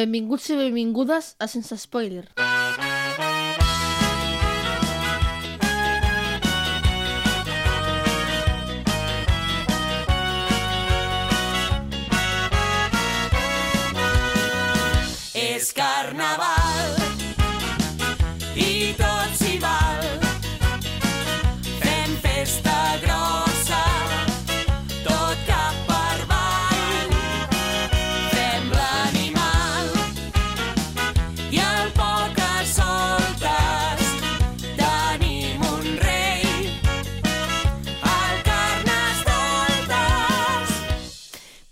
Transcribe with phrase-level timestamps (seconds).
[0.00, 2.39] Benvinguts i benvingudes a Sense Spoiler.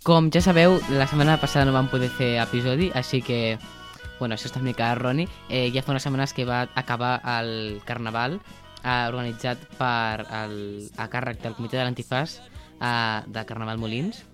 [0.08, 3.58] Com ja sabeu, la setmana passada no vam poder fer episodi, així que,
[4.16, 5.26] bueno, això està mica erroni.
[5.52, 8.38] Eh, ja fa unes setmanes que va acabar el Carnaval,
[8.80, 10.56] eh, organitzat per el,
[10.96, 14.24] a càrrec del Comitè de l'Antifàs eh, de Carnaval Molins.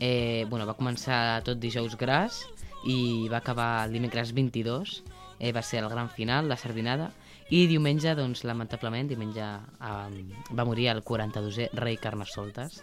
[0.00, 2.46] Eh, bueno, va començar tot dijous gras
[2.88, 5.02] i va acabar el dimecres 22,
[5.40, 7.12] eh, va ser el gran final, la sardinada,
[7.52, 12.80] i diumenge, doncs, lamentablement, diumenge eh, va morir el 42è rei Carnestoltes,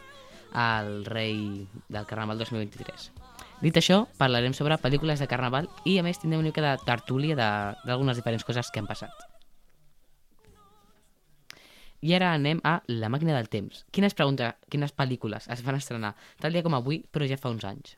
[0.55, 3.11] el rei del Carnaval 2023.
[3.61, 7.37] Dit això, parlarem sobre pel·lícules de Carnaval i a més tindrem una mica de tertúlia
[7.37, 9.11] d'algunes diferents coses que han passat.
[12.05, 13.85] I ara anem a La màquina del temps.
[13.91, 17.65] Quines, pregunta, quines pel·lícules es van estrenar tal dia com avui, però ja fa uns
[17.65, 17.95] anys?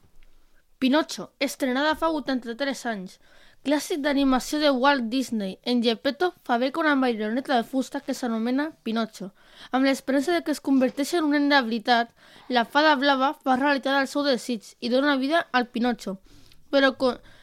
[0.79, 3.17] Pinocho, estrenada fa 83 anys.
[3.65, 5.57] Clàssic d'animació de Walt Disney.
[5.63, 9.33] En Gepetto fabrica una marioneta de fusta que s'anomena Pinocho.
[9.71, 12.13] Amb l'esperança de que es converteixi en un nen de veritat,
[12.47, 16.19] la fada blava fa realitat el seu desig i dona vida al Pinocho,
[16.71, 16.93] però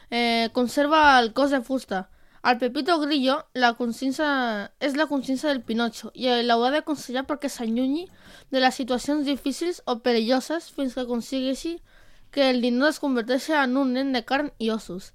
[0.09, 2.07] eh, conserva el cos de fusta.
[2.45, 8.03] El Pepito Grillo la consciència, és la consciència del Pinocho i l'haurà d'aconsellar perquè s'allunyi
[8.53, 11.79] de les situacions difícils o perilloses fins que aconsegueixi
[12.29, 15.09] que el ninot es converteixi en un nen de carn i ossos.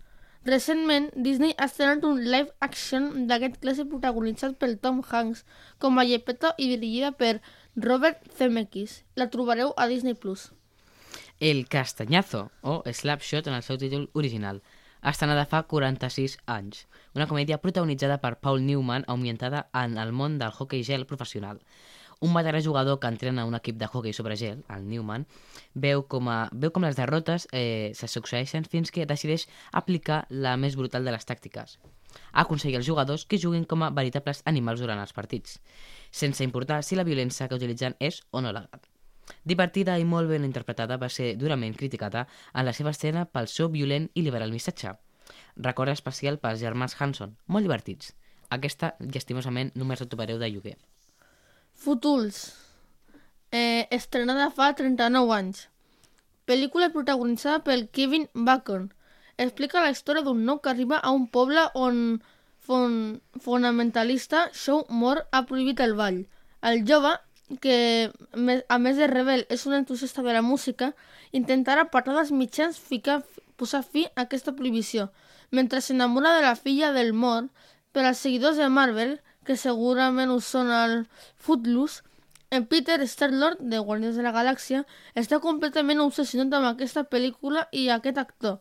[0.45, 5.43] Recentment, Disney ha estrenat un live action d'aquest clàssic protagonitzat pel Tom Hanks
[5.79, 7.43] com a Gepetto i dirigida per
[7.77, 9.03] Robert Zemeckis.
[9.21, 10.17] La trobareu a Disney+.
[10.17, 10.49] Plus.
[11.41, 14.63] El Castañazo, o Slapshot en el seu títol original,
[15.05, 16.87] estrenada fa 46 anys.
[17.13, 21.61] Una comèdia protagonitzada per Paul Newman ambientada en el món del hockey gel professional.
[22.21, 25.23] Un veterà jugador que entrena un equip de hockey sobre gel, el Newman,
[25.73, 30.59] veu com, a, veu com les derrotes eh, se succeeixen fins que decideix aplicar la
[30.61, 31.79] més brutal de les tàctiques.
[32.43, 35.57] Aconseguir els jugadors que juguin com a veritables animals durant els partits,
[36.13, 38.85] sense importar si la violència que utilitzen és o no legal.
[39.41, 43.73] Divertida i molt ben interpretada, va ser durament criticada en la seva escena pel seu
[43.73, 44.93] violent i liberal missatge.
[45.57, 48.13] Record especial pels germans Hanson, molt divertits.
[48.51, 50.77] Aquesta, llastimosament, només la trobareu de lloguer.
[51.81, 52.53] Fools.
[53.51, 55.63] Eh, estrenada fa 39 anys.
[56.45, 58.91] Pel·lícula protagonitzada pel Kevin Bacon.
[59.41, 62.21] Explica la història d'un nou que arriba a un poble on
[62.61, 66.27] fon fonamentalista Show Moore ha prohibit el ball.
[66.61, 67.15] El jove,
[67.65, 68.13] que
[68.69, 70.93] a més de rebel és un entusiasta de la música,
[71.33, 73.23] intentarà per tots els mitjans ficar,
[73.57, 75.09] posar fi a aquesta prohibició,
[75.51, 77.49] mentre s'enamora de la filla del Moore,
[77.91, 79.17] per als seguidors de Marvel,
[79.51, 80.93] que segurament us sona el
[81.35, 82.05] Footloose,
[82.55, 84.85] en Peter Star-Lord, de Guardians de la Galàxia,
[85.19, 88.61] està completament obsessionat amb aquesta pel·lícula i aquest actor,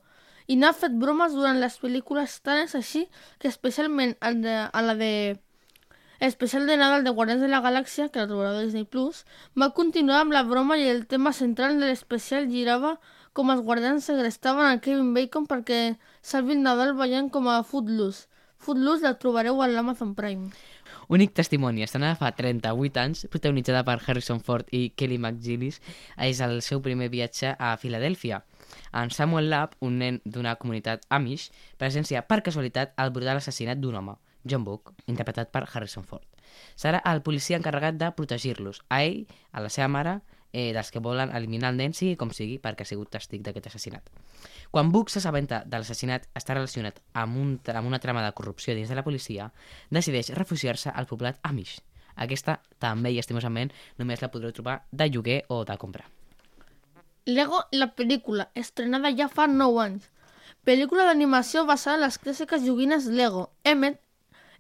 [0.50, 3.04] i n'ha fet bromes durant les pel·lícules tan és així
[3.38, 5.12] que especialment el de, a la de
[6.26, 9.22] especial de Nadal de Guardians de la Galàxia, que la trobareu a Disney+, Plus,
[9.54, 12.96] va continuar amb la broma i el tema central de l'especial girava
[13.38, 16.00] com els guardians segrestaven a Kevin Bacon perquè
[16.34, 18.26] salvi el Nadal ballant com a Footloose.
[18.60, 20.50] Footloose la trobareu a l'Amazon Prime.
[21.08, 25.80] Únic testimoni, estrenada fa 38 anys, protagonitzada per Harrison Ford i Kelly McGillis,
[26.28, 28.42] és el seu primer viatge a Filadèlfia.
[29.00, 33.96] En Samuel Lapp, un nen d'una comunitat Amish, presencia per casualitat el brutal assassinat d'un
[33.96, 36.28] home, John Book, interpretat per Harrison Ford.
[36.76, 39.24] Serà el policia encarregat de protegir-los, a ell,
[39.54, 40.20] a la seva mare,
[40.54, 43.70] eh, dels que volen eliminar el nen, sigui com sigui, perquè ha sigut testic d'aquest
[43.70, 44.10] assassinat.
[44.72, 48.90] Quan Book s'assabenta de l'assassinat està relacionat amb, un, amb una trama de corrupció dins
[48.90, 49.52] de la policia,
[49.90, 51.80] decideix refugiar-se al poblat Amish.
[52.20, 56.10] Aquesta, també i estimosament, només la podreu trobar de lloguer o de compra.
[57.30, 60.10] Lego, la pel·lícula, estrenada ja fa 9 anys.
[60.66, 63.50] Pel·lícula d'animació basada en les clàssiques joguines Lego.
[63.64, 64.00] Emmet,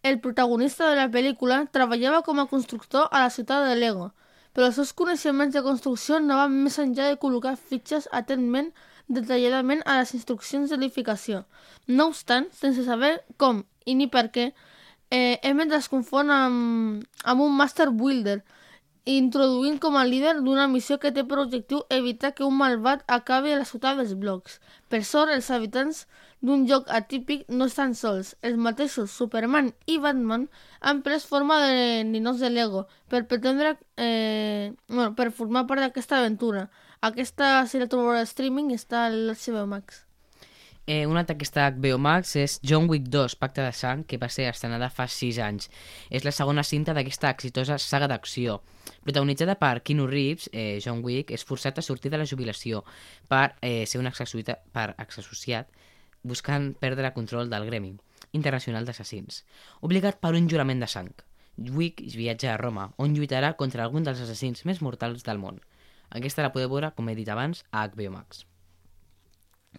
[0.03, 4.13] el protagonista de la pel·lícula, treballava com a constructor a la ciutat de Lego,
[4.59, 8.73] però els seus coneixements de construcció no van més enllà de col·locar fitxes atentment
[9.07, 11.45] detalladament a les instruccions d'edificació.
[11.87, 14.49] No obstant, sense saber com i ni per què,
[15.15, 18.41] eh, Emmet es confon amb, amb un Master Builder,
[19.07, 23.55] introduint com a líder d'una missió que té per objectiu evitar que un malvat acabi
[23.55, 24.59] a la ciutat dels blocs.
[24.91, 26.03] Per sort, els habitants
[26.41, 28.35] d'un joc atípic no estan sols.
[28.41, 30.47] Els mateixos Superman i Batman
[30.79, 33.77] han pres forma de ninots de Lego per pretendre...
[33.97, 36.69] Eh, bueno, per formar part d'aquesta aventura.
[37.01, 40.05] Aquesta, si la trobarà a streaming, està a l'HBO Max.
[40.89, 44.01] Eh, una altra que està a HBO Max és John Wick 2, Pacte de Sang,
[44.09, 45.69] que va ser estrenada fa 6 anys.
[46.09, 48.57] És la segona cinta d'aquesta exitosa saga d'acció.
[49.03, 52.81] Protagonitzada per Keanu Reeves, eh, John Wick és forçat a sortir de la jubilació
[53.29, 55.69] per eh, ser un exassociat, per exassociat
[56.23, 57.95] buscant perdre el control del Gremi
[58.31, 59.43] Internacional d'Assassins,
[59.81, 61.09] obligat per un jurament de sang.
[61.57, 65.59] Wick viatja a Roma, on lluitarà contra algun dels assassins més mortals del món.
[66.09, 68.45] Aquesta la podeu veure, com he dit abans, a HBO Max.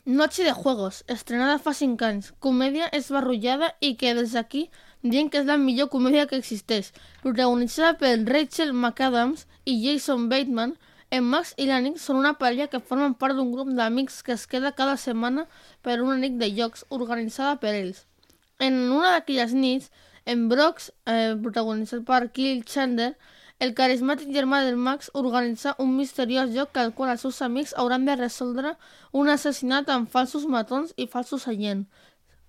[0.05, 2.29] Noche de Juegos, estrenada fa 5 anys.
[2.39, 4.69] Comèdia esbarrullada i que des d'aquí
[5.03, 6.93] dient que és la millor comèdia que existeix.
[7.25, 10.77] Protagonitzada per Rachel McAdams i Jason Bateman,
[11.11, 14.37] en Max i la Nick són una parella que formen part d'un grup d'amics que
[14.37, 15.47] es queda cada setmana
[15.83, 18.05] per una nit de jocs organitzada per ells.
[18.63, 19.91] En una d'aquelles nits,
[20.25, 23.15] en Brox, eh, protagonitzat per Kill Chandler,
[23.61, 28.07] el carismàtic germà del Max organitza un misteriós joc al qual els seus amics hauran
[28.07, 28.77] de resoldre
[29.13, 31.89] un assassinat amb falsos matons i falsos agents.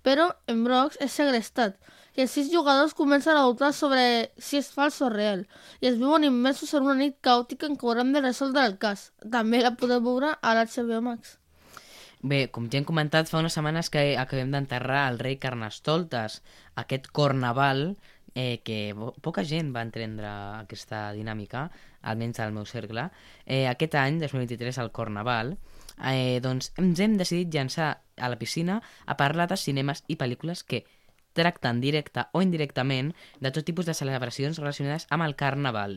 [0.06, 1.76] Però en Brox és segrestat
[2.20, 5.46] els sis jugadors comencen a dubtar sobre si és fals o real
[5.80, 9.12] i es viuen immersos en una nit caòtica en què hauran de resoldre el cas.
[9.30, 11.38] També la podeu veure a l'HBO Max.
[12.22, 16.42] Bé, com ja hem comentat, fa unes setmanes que acabem d'enterrar el rei Carnestoltes,
[16.78, 17.96] aquest carnaval
[18.34, 20.28] eh, que po- poca gent va entendre
[20.60, 21.64] aquesta dinàmica,
[22.02, 23.08] almenys al meu cercle.
[23.44, 25.56] Eh, aquest any, 2023, al Carnaval,
[26.12, 30.62] eh, doncs ens hem decidit llançar a la piscina a parlar de cinemes i pel·lícules
[30.62, 30.84] que
[31.32, 35.96] tracten directa o indirectament de tot tipus de celebracions relacionades amb el Carnaval.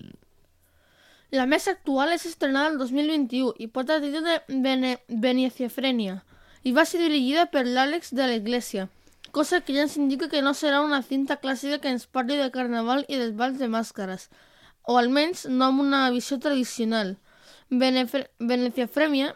[1.32, 6.22] La més actual és estrenada el 2021 i porta el títol de Bene Veneciafrenia
[6.64, 8.88] i va ser dirigida per l'Àlex de la Iglesia,
[9.32, 12.52] cosa que ja ens indica que no serà una cinta clàssica que ens parli de
[12.54, 14.30] carnaval i dels balls de màscares,
[14.88, 17.18] o almenys no amb una visió tradicional.
[17.70, 19.34] Benefre Veneciafrenia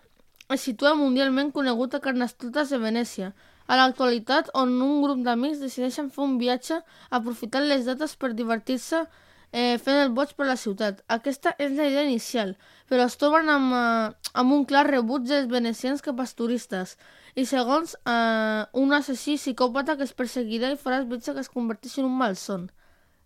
[0.49, 3.33] es situa mundialment conegut a Carnestoltes de Venècia,
[3.69, 6.79] a l'actualitat on un grup d'amics decideixen fer un viatge
[7.13, 9.03] aprofitant les dates per divertir-se
[9.51, 11.03] eh, fent el boig per la ciutat.
[11.07, 12.55] Aquesta és la idea inicial,
[12.89, 16.97] però es troben amb, eh, amb un clar rebuig dels venecians cap als turistes.
[17.35, 21.53] I segons eh, un assassí psicòpata que es perseguirà i farà el viatge que es
[21.53, 22.69] converteixi en un malson.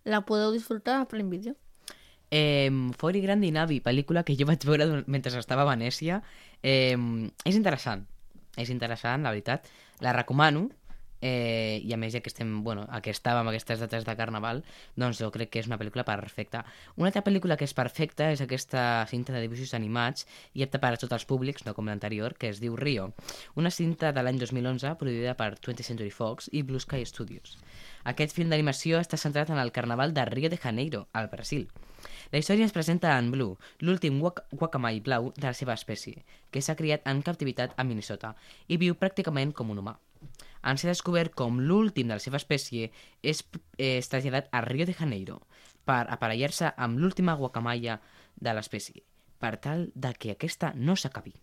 [0.04, 1.56] La podeu disfrutar a Prime Video.
[2.30, 2.68] Eh,
[2.98, 6.20] Fori Grandi Navi, pel·lícula que jo vaig veure mentre estava a Venècia.
[6.60, 6.98] Eh,
[7.44, 8.04] és interessant,
[8.60, 9.72] és interessant, la veritat.
[10.00, 10.68] La recomano,
[11.24, 14.60] eh, i a més ja que estem, bueno, a que estàvem aquestes dates de Carnaval,
[15.00, 16.64] doncs jo crec que és una pel·lícula perfecta.
[17.00, 20.92] Una altra pel·lícula que és perfecta és aquesta cinta de dibuixos animats i apta per
[20.92, 23.12] a tots els públics, no com l'anterior, que es diu Rio.
[23.56, 27.56] Una cinta de l'any 2011 produïda per 20th Century Fox i Blue Sky Studios.
[28.04, 31.68] Aquest film d'animació està centrat en el Carnaval de Rio de Janeiro, al Brasil.
[32.32, 36.60] La història ens presenta en Blue, l'últim guac guacamai blau de la seva espècie, que
[36.60, 38.34] s'ha criat en captivitat a Minnesota
[38.68, 39.94] i viu pràcticament com un humà.
[40.64, 42.90] En ser descobert com l'últim de la seva espècie,
[43.22, 43.40] és,
[43.78, 45.40] eh, és traslladat a Rio de Janeiro
[45.84, 48.00] per aparellar-se amb l'última guacamaya
[48.36, 49.00] de l'espècie,
[49.38, 51.34] per tal de que aquesta no s'acabi.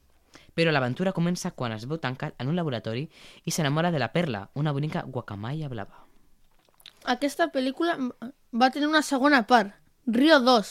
[0.54, 3.10] Però l'aventura comença quan es veu tancat en un laboratori
[3.46, 6.11] i s'enamora de la Perla, una bonica guacamaya blava.
[7.10, 7.96] Aquesta pel·lícula
[8.54, 9.72] va tenir una segona part,
[10.06, 10.68] Rio 2,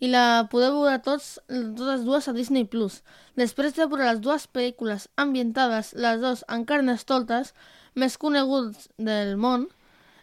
[0.00, 2.64] i la podeu veure tots, totes dues a Disney+.
[2.64, 3.02] Plus.
[3.36, 7.52] Després de veure les dues pel·lícules ambientades, les dues en carnestoltes,
[7.94, 9.68] més coneguts del món,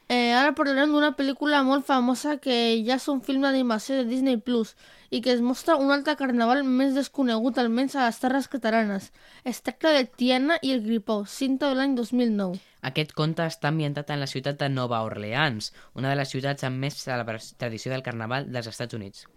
[0.09, 4.41] eh, ara parlarem d'una pel·lícula molt famosa que ja és un film d'animació de Disney
[4.41, 4.73] Plus
[5.11, 9.11] i que es mostra un altre carnaval més desconegut almenys a les terres catalanes.
[9.45, 12.70] Es tracta de Tiana i el Gripau, cinta de l'any 2009.
[12.89, 16.81] Aquest conte està ambientat en la ciutat de Nova Orleans, una de les ciutats amb
[16.81, 19.27] més tradició del carnaval dels Estats Units.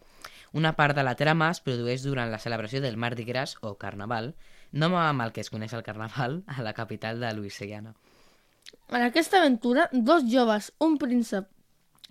[0.54, 4.34] Una part de la trama es produeix durant la celebració del Mardi Gras o Carnaval,
[4.72, 7.94] nom amb el que es coneix el Carnaval a la capital de Louisiana.
[8.88, 11.50] En aquesta aventura, dos joves, un príncep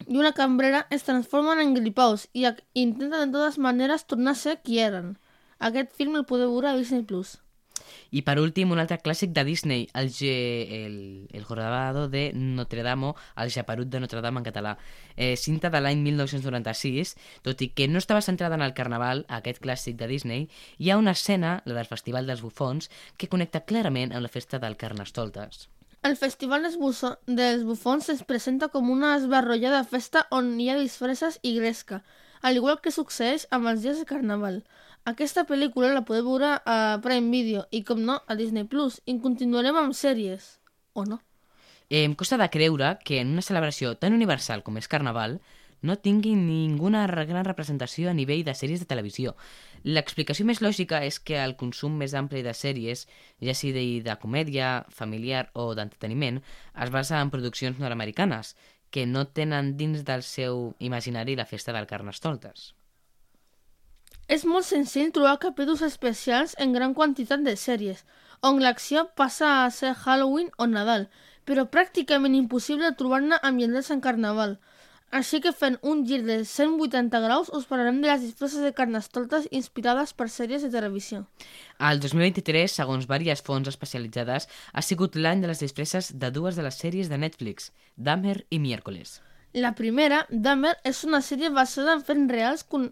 [0.08, 4.58] i una cambrera es transformen en gripaus i intenten de totes maneres tornar a ser
[4.62, 5.16] qui eren.
[5.60, 7.06] Aquest film el podeu veure a Disney+.
[8.12, 10.96] I per últim, un altre clàssic de Disney, el, Ge el,
[11.32, 14.78] el Jorobado de Notre Dame, el Japerut de Notre Dame en català.
[15.16, 19.62] Eh, cinta de l'any 1996, tot i que no estava centrada en el carnaval, aquest
[19.64, 20.48] clàssic de Disney,
[20.78, 24.60] hi ha una escena, la del Festival dels Bufons, que connecta clarament amb la festa
[24.60, 25.68] del Carnestoltes.
[26.04, 30.76] El Festival dels, buso- dels Bufons es presenta com una esbarrollada festa on hi ha
[30.80, 32.02] disfresses i gresca,
[32.42, 34.64] al igual que succeeix amb els dies de Carnaval.
[35.10, 38.64] Aquesta pel·lícula la podeu veure a Prime Video i, com no, a Disney+.
[38.72, 39.02] Plus.
[39.06, 40.60] I continuarem amb sèries.
[40.94, 41.18] o no.
[41.90, 45.40] Eh, em costa de creure que en una celebració tan universal com és Carnaval
[45.82, 49.34] no tingui ninguna gran representació a nivell de sèries de televisió.
[49.84, 53.04] L'explicació més lògica és que el consum més ampli de sèries,
[53.44, 56.40] ja sigui de comèdia, familiar o d'entreteniment,
[56.86, 58.56] es basa en produccions nord-americanes,
[58.90, 62.72] que no tenen dins del seu imaginari la festa del Carnestoltes.
[64.28, 68.06] És molt senzill trobar capítols especials en gran quantitat de sèries,
[68.44, 71.10] on l'acció passa a ser Halloween o Nadal,
[71.48, 74.58] però pràcticament impossible trobar-ne ambientats en Carnaval.
[75.14, 79.46] Així que fent un gir de 180 graus us parlarem de les disfresses de carnestoltes
[79.52, 81.20] inspirades per sèries de televisió.
[81.78, 86.66] El 2023, segons diverses fonts especialitzades, ha sigut l'any de les disfresses de dues de
[86.66, 89.20] les sèries de Netflix, Dahmer i Miércoles.
[89.54, 92.90] La primera, Dahmer, és una sèrie basada en fets reals con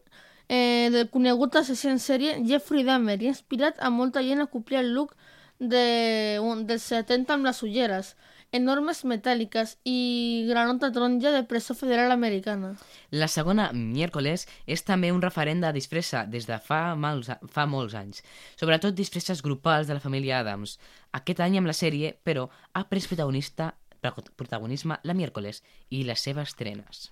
[0.51, 4.49] eh, del conegut assassí en sèrie Jeffrey Dahmer i ha inspirat a molta gent a
[4.51, 5.15] copiar el look
[5.61, 8.15] de, un, dels 70 amb les ulleres,
[8.51, 12.73] enormes metàl·liques i granota taronja de presó federal americana.
[13.15, 17.95] La segona, Miércoles, és també un referent de disfressa des de fa, mals, fa molts
[17.95, 18.19] anys.
[18.59, 20.79] Sobretot disfresses grupals de la família Adams.
[21.15, 26.57] Aquest any amb la sèrie, però, ha pres protagonista, protagonisme la Miércoles i les seves
[26.59, 27.11] trenes.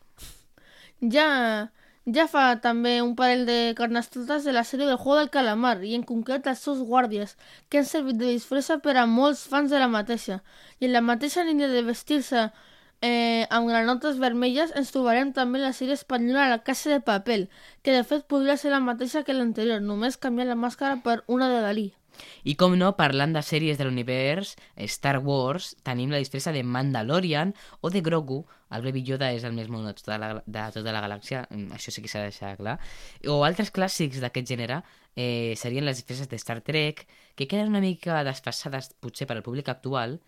[1.00, 1.69] Ja,
[2.16, 5.96] ja fa també un parell de carnestoltes de la sèrie del Juego del Calamar i
[5.98, 7.36] en concret els seus guàrdies,
[7.70, 10.39] que han servit de disfressa per a molts fans de la mateixa.
[10.80, 12.50] I en la mateixa línia de vestir-se
[13.01, 17.50] eh, amb granotes vermelles ens trobarem també la sèrie espanyola La Casa de Papel,
[17.84, 21.50] que de fet podria ser la mateixa que l'anterior, només canviar la màscara per una
[21.50, 21.89] de Dalí.
[22.44, 24.56] I com no, parlant de sèries de l'univers,
[24.88, 29.56] Star Wars, tenim la disfressa de Mandalorian o de Grogu, el Baby Yoda és el
[29.58, 32.30] més mono de tota la, de tota la galàxia, mm, això sí que s'ha de
[32.30, 32.78] deixar clar,
[33.28, 34.84] o altres clàssics d'aquest gènere
[35.16, 39.44] eh, serien les disfresses de Star Trek, que queden una mica desfasades potser per al
[39.44, 40.20] públic actual,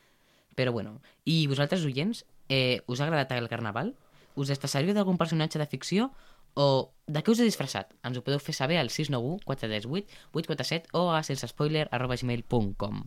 [0.56, 1.00] però bueno.
[1.24, 3.96] I vosaltres, oients, eh, us ha agradat el carnaval?
[4.36, 6.12] Us disfressaríeu d'algun personatge de ficció?
[6.56, 7.92] O de què us heu disfressat?
[8.08, 13.04] Ens ho podeu fer saber al 691 438 847 o a sensespoiler arroba gmail.com.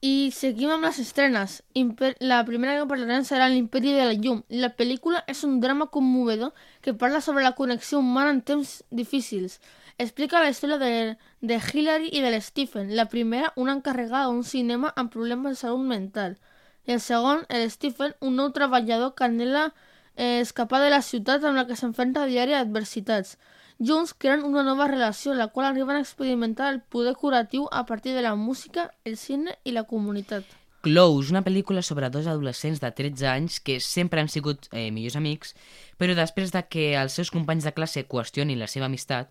[0.00, 1.56] I seguim amb les estrenes.
[1.74, 4.44] Imper la primera que parlarem serà l'Imperi de la Llum.
[4.48, 9.58] La pel·lícula és un drama commovedor que parla sobre la connexió humana en temps difícils.
[9.98, 12.94] Explica la història de, de Hillary i de l'Stephen.
[12.94, 16.38] La primera, una encarregada d'un cinema amb problemes de salut mental.
[16.86, 19.72] I el segon, el Stephen, un nou treballador que anhela
[20.18, 23.38] eh, escapar de la ciutat amb la que s'enfronta a diari a adversitats.
[23.78, 28.14] Junts creen una nova relació, la qual arriben a experimentar el poder curatiu a partir
[28.14, 30.42] de la música, el cine i la comunitat.
[30.82, 35.16] Close, una pel·lícula sobre dos adolescents de 13 anys que sempre han sigut eh, millors
[35.18, 35.54] amics,
[35.98, 39.30] però després de que els seus companys de classe qüestionin la seva amistat,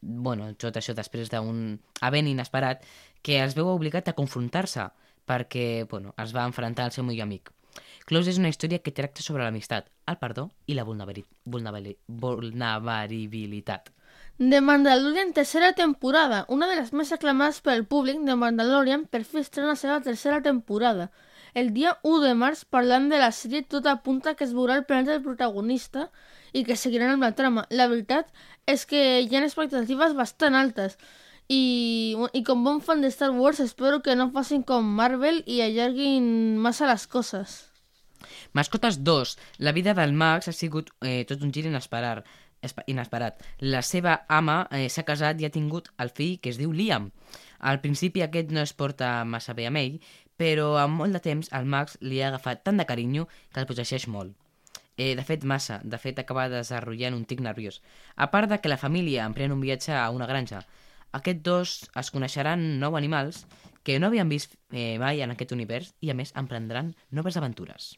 [0.00, 2.84] bueno, tot això després d'un event inesperat,
[3.22, 4.88] que els veu obligat a confrontar-se
[5.28, 7.52] perquè bueno, es va enfrontar al seu millor amic.
[8.06, 13.90] Close és una història que tracta sobre l'amistat, el perdó i la vulnerabili- vulnerabili- vulnerabilitat.
[14.38, 16.44] The Mandalorian tercera temporada.
[16.48, 20.42] Una de les més aclamades pel públic de Mandalorian per fi estrena la seva tercera
[20.42, 21.10] temporada.
[21.54, 24.86] El dia 1 de març, parlant de la sèrie, tot apunta que es veurà el
[24.88, 26.10] planeta del protagonista
[26.52, 27.66] i que seguiran amb la trama.
[27.70, 28.32] La veritat
[28.66, 30.96] és que hi ha expectatives bastant altes.
[31.48, 35.60] I, i com bon fan de Star Wars espero que no facin com Marvel i
[35.60, 37.71] allarguin massa les coses.
[38.52, 39.36] Mascotes 2.
[39.58, 42.24] La vida del Max ha sigut eh, tot un gir inesperar,
[42.62, 43.42] espa- inesperat.
[43.58, 47.10] La seva ama eh, s'ha casat i ha tingut el fill que es diu Liam.
[47.58, 49.98] Al principi aquest no es porta massa bé amb ell,
[50.36, 53.66] però amb molt de temps el Max li ha agafat tant de carinyo que el
[53.66, 54.34] protegeix molt.
[54.96, 55.80] Eh, de fet, massa.
[55.84, 57.80] De fet, acaba desenvolupant un tic nerviós.
[58.16, 60.60] A part de que la família emprèn un viatge a una granja.
[61.12, 63.46] Aquests dos es coneixeran nou animals
[63.84, 67.96] que no havien vist eh, mai en aquest univers i, a més, emprendran noves aventures.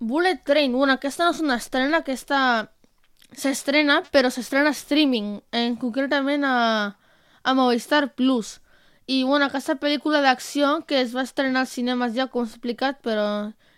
[0.00, 2.40] Bullet Train, bueno, aquesta no és una estrena, aquesta
[3.34, 6.54] s'estrena, però s'estrena streaming, en, concretament a,
[7.42, 8.60] a Movistar Plus.
[9.08, 13.26] I, bueno, aquesta pel·lícula d'acció que es va estrenar als cinemes ja, com explicat, però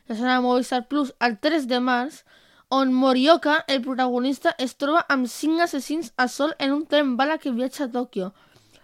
[0.05, 2.23] s'estrena a Movistar Plus el 3 de març,
[2.69, 7.39] on Morioka, el protagonista, es troba amb cinc assassins a sol en un tren bala
[7.39, 8.31] que viatja a Tòquio.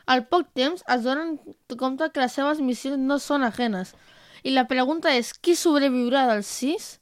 [0.06, 1.36] Al poc temps es donen
[1.78, 3.92] compte que les seves missions no són ajenes.
[4.42, 6.96] I la pregunta és, qui sobreviurà dels sis?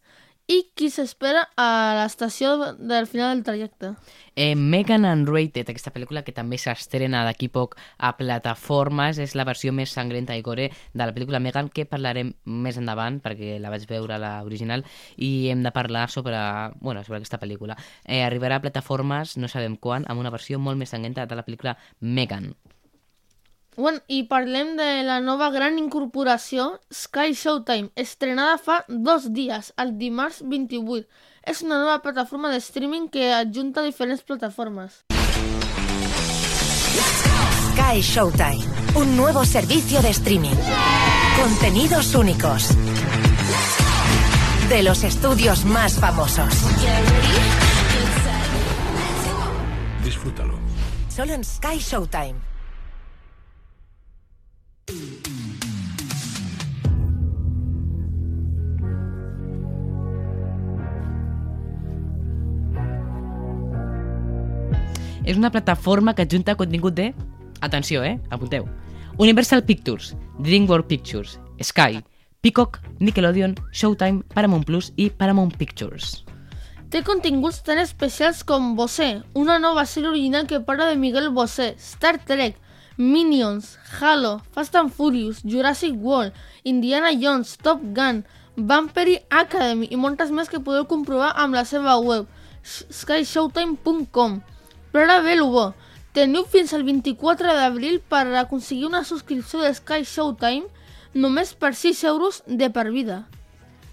[0.47, 3.95] I qui s'espera a l'estació del final del trajecte.
[4.37, 9.73] Eh, Megan Unrated, aquesta pel·lícula que també s'estrena d'aquí poc a plataformes, és la versió
[9.73, 13.89] més sangrenta i gore de la pel·lícula Megan, que parlarem més endavant, perquè la vaig
[13.89, 14.85] veure a l'original,
[15.17, 16.37] i hem de parlar sobre,
[16.81, 17.79] bueno, sobre aquesta pel·lícula.
[18.05, 21.47] Eh, arribarà a plataformes, no sabem quan, amb una versió molt més sangrenta de la
[21.47, 22.53] pel·lícula Megan.
[23.77, 29.97] Bueno, I parlem de la nova gran incorporació Sky Showtime, estrenada fa dos dies, el
[29.99, 31.09] dimarts 28.
[31.43, 35.03] És una nova plataforma de streaming que adjunta diferents plataformes.
[37.73, 38.63] Sky Showtime,
[38.95, 40.57] un nuevo servicio de streaming.
[41.43, 42.69] Contenidos únicos.
[44.69, 46.55] De los estudios más famosos.
[50.05, 50.55] Disfrútalo.
[51.09, 52.54] Solo en Sky Showtime.
[65.25, 67.15] És una plataforma que adjunta contingut de...
[67.65, 68.19] Atenció, eh?
[68.31, 68.67] Apunteu.
[69.17, 72.03] Universal Pictures, DreamWorks Pictures, Sky,
[72.43, 76.25] Peacock, Nickelodeon, Showtime, Paramount Plus i Paramount Pictures.
[76.93, 81.73] Té continguts tan especials com Bosé, una nova sèrie original que parla de Miguel Bosé,
[81.81, 82.61] Star Trek,
[82.97, 86.33] Minions, Halo, Fast and Furious, Jurassic World,
[86.65, 88.25] Indiana Jones, Top Gun,
[88.57, 92.29] Vampire Academy i moltes més que podeu comprovar amb la seva web
[92.63, 94.41] sh- skyshowtime.com.
[94.93, 95.73] Però ara ve el bo.
[96.15, 100.69] Teniu fins al 24 d'abril per aconseguir una subscripció de Sky Showtime
[101.15, 103.25] només per 6 euros de per vida.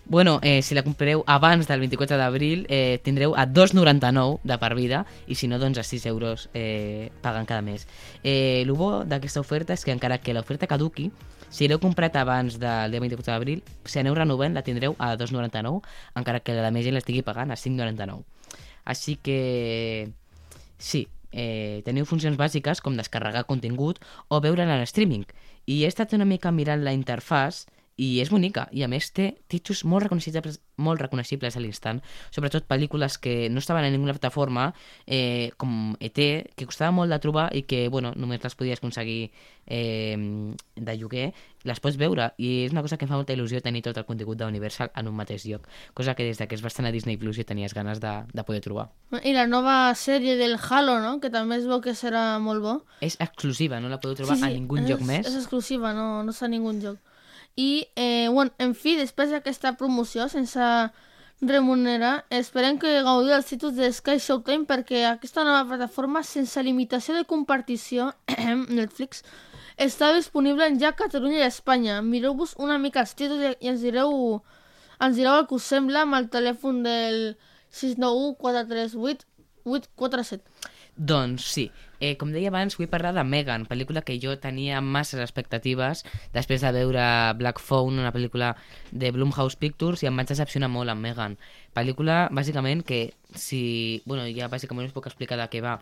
[0.06, 4.74] Bueno, eh, si la compreu abans del 24 d'abril eh, tindreu a 2,99 de per
[4.76, 7.88] vida i si no, doncs a 6 euros eh, pagant cada mes.
[8.24, 11.12] Eh, el bo d'aquesta oferta és que encara que l'oferta caduqui,
[11.50, 15.80] si l'heu comprat abans del dia 24 d'abril, si aneu renovant la tindreu a 2,99
[16.16, 18.26] encara que la més gent l'estigui pagant a 5,99.
[18.84, 20.12] Així que
[20.78, 25.26] sí, eh, teniu funcions bàsiques com descarregar contingut o veure'l en streaming.
[25.68, 27.68] I he estat una mica mirant la interfàs
[28.00, 32.00] i és bonica, i a més té títols molt reconeixibles, molt reconeixibles a l'instant,
[32.34, 34.72] sobretot pel·lícules que no estaven en ninguna plataforma,
[35.06, 36.18] eh, com ET,
[36.56, 39.32] que costava molt de trobar i que, bueno, només les podies aconseguir
[39.68, 40.16] eh,
[40.76, 41.32] de lloguer,
[41.68, 44.08] les pots veure, i és una cosa que em fa molta il·lusió tenir tot el
[44.08, 46.92] contingut d'Universal en un mateix lloc, cosa que des de que es va estar a
[46.96, 48.90] Disney Plus ja tenies ganes de, de poder trobar.
[49.22, 51.20] I la nova sèrie del Halo, no?
[51.22, 52.76] que també es veu que serà molt bo.
[53.02, 55.28] És exclusiva, no la podeu trobar a ningú és, lloc més.
[55.28, 56.98] És exclusiva, no, no està a ningú lloc.
[57.56, 60.68] I, eh, bueno, en fi, després d'aquesta promoció sense
[61.42, 67.16] remunerar, esperem que gaudiu dels títols de Sky Showtime perquè aquesta nova plataforma sense limitació
[67.18, 68.12] de compartició,
[68.80, 69.24] Netflix,
[69.82, 72.02] està disponible ja a Catalunya i Espanya.
[72.06, 74.42] Mireu-vos una mica els títols i ens direu,
[75.02, 77.22] ens direu el que us sembla amb el telèfon del
[77.74, 79.26] 691 438
[79.66, 80.44] 847.
[80.98, 85.22] Doncs sí, eh, com deia abans, vull parlar de Megan, pel·lícula que jo tenia masses
[85.24, 86.04] expectatives
[86.36, 87.06] després de veure
[87.40, 88.56] Black Phone, una pel·lícula
[88.92, 91.38] de Blumhouse Pictures, i em vaig decepcionar molt amb Megan.
[91.78, 94.02] Pel·lícula, bàsicament, que si...
[94.06, 95.78] Bueno, ja bàsicament us puc explicar de què va.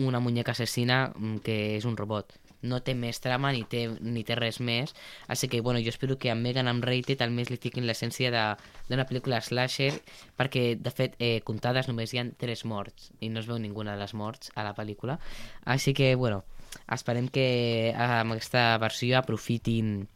[0.00, 2.34] Una muñeca assassina mm, que és un robot.
[2.62, 4.92] No té més trama ni té, ni té res més,
[5.32, 9.06] així que bueno, jo espero que amb Megan amb Rated almenys li fiquin l'essència d'una
[9.08, 9.94] pel·lícula slasher,
[10.36, 13.96] perquè de fet eh, comptades només hi ha tres morts i no es veu ninguna
[13.96, 15.18] de les morts a la pel·lícula,
[15.64, 16.44] així que bueno,
[16.92, 17.48] esperem que
[17.90, 20.08] eh, amb aquesta versió aprofitin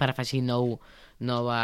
[0.00, 0.78] per afegir nou,
[1.20, 1.60] nova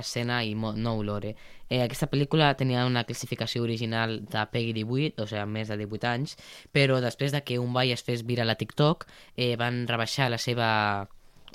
[0.00, 1.34] escena i nou lore.
[1.68, 6.10] Eh, aquesta pel·lícula tenia una classificació original de PEGI 18, o sigui, més de 18
[6.10, 6.36] anys,
[6.74, 10.38] però després de que un ball es fes viral a TikTok, eh, van rebaixar la
[10.38, 10.70] seva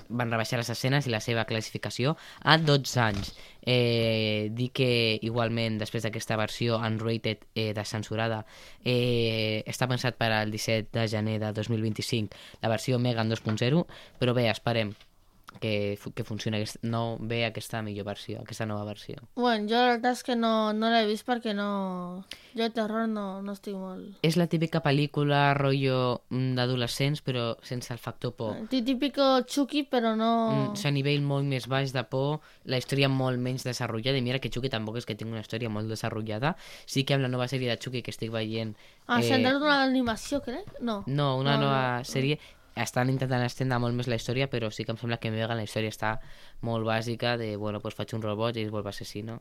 [0.09, 3.31] van rebaixar les escenes i la seva classificació a 12 anys.
[3.65, 4.89] Eh, dir que
[5.25, 8.43] igualment després d'aquesta versió unrated eh, descensurada
[8.83, 13.85] eh, està pensat per al 17 de gener de 2025 la versió Megan 2.0
[14.21, 14.93] però bé, esperem
[15.61, 19.15] que, que funcioni aquest, no ve aquesta millor versió, aquesta nova versió.
[19.35, 22.23] Bueno, jo la veritat és que no, no l'he vist perquè no...
[22.55, 24.13] Jo de terror no, no estic molt...
[24.23, 28.53] És la típica pel·lícula rotllo mm, d'adolescents però sense el factor por.
[28.71, 30.29] Tí- Típico Chucky, però no...
[30.71, 32.39] Mm, a nivell molt més baix de por,
[32.71, 35.69] la història molt menys desenvolupada, i mira que Chucky tampoc és que tingui una història
[35.73, 36.55] molt desenvolupada.
[36.85, 38.75] Sí que amb la nova sèrie de Chucky que estic veient...
[39.07, 40.79] Ah, s'ha entrat una d'animació, crec?
[40.81, 41.03] No.
[41.05, 42.07] No, una No, nova no.
[42.09, 42.39] sèrie
[42.75, 45.63] estan intentant estendre molt més la història, però sí que em sembla que Megan la
[45.63, 46.19] història està
[46.61, 49.39] molt bàsica, de, bueno, pues faig un robot i es vuelve assassino.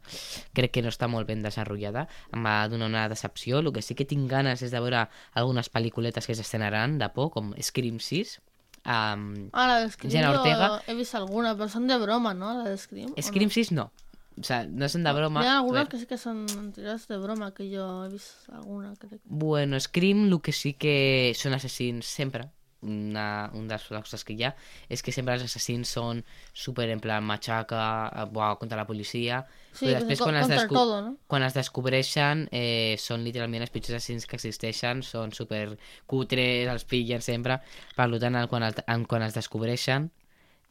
[0.54, 3.58] Crec que no està molt ben desenvolupada, em va donar una decepció.
[3.58, 7.30] El que sí que tinc ganes és de veure algunes pel·lículetes que s'estrenaran de por,
[7.34, 8.38] com Scream 6,
[8.86, 10.82] um, Ah, la Jenna Ortega.
[10.86, 12.54] he vist alguna, però són de broma, no?
[12.54, 13.14] La de Scream.
[13.20, 13.90] Scream 6 no.
[14.36, 15.44] O sea, no són de broma.
[15.44, 18.94] Hi ha algunes que sí que són anteriors de broma, que jo he vist alguna,
[18.98, 19.20] crec.
[19.24, 22.48] Bueno, Scream, el que sí que són assassins sempre.
[22.84, 24.52] Una, un dels coses que hi ha
[24.92, 29.42] és que sempre els assassins són super en plan matxaca, eh, buah, contra la policia,
[29.74, 31.16] Sí, però després quan es, todo, no?
[31.26, 35.64] quan es descobreixen eh, són literalment els pitjors assassins que existeixen, són super
[36.06, 37.58] cutres, els pillen sempre,
[37.96, 40.12] per tant, quan, el, quan es descobreixen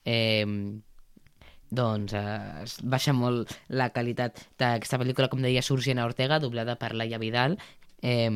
[0.05, 0.45] eh,
[1.73, 6.93] doncs eh, baixa molt la qualitat d'aquesta pel·lícula, com deia, surt Jenna Ortega, doblada per
[6.93, 7.57] Laia Vidal,
[8.01, 8.29] eh,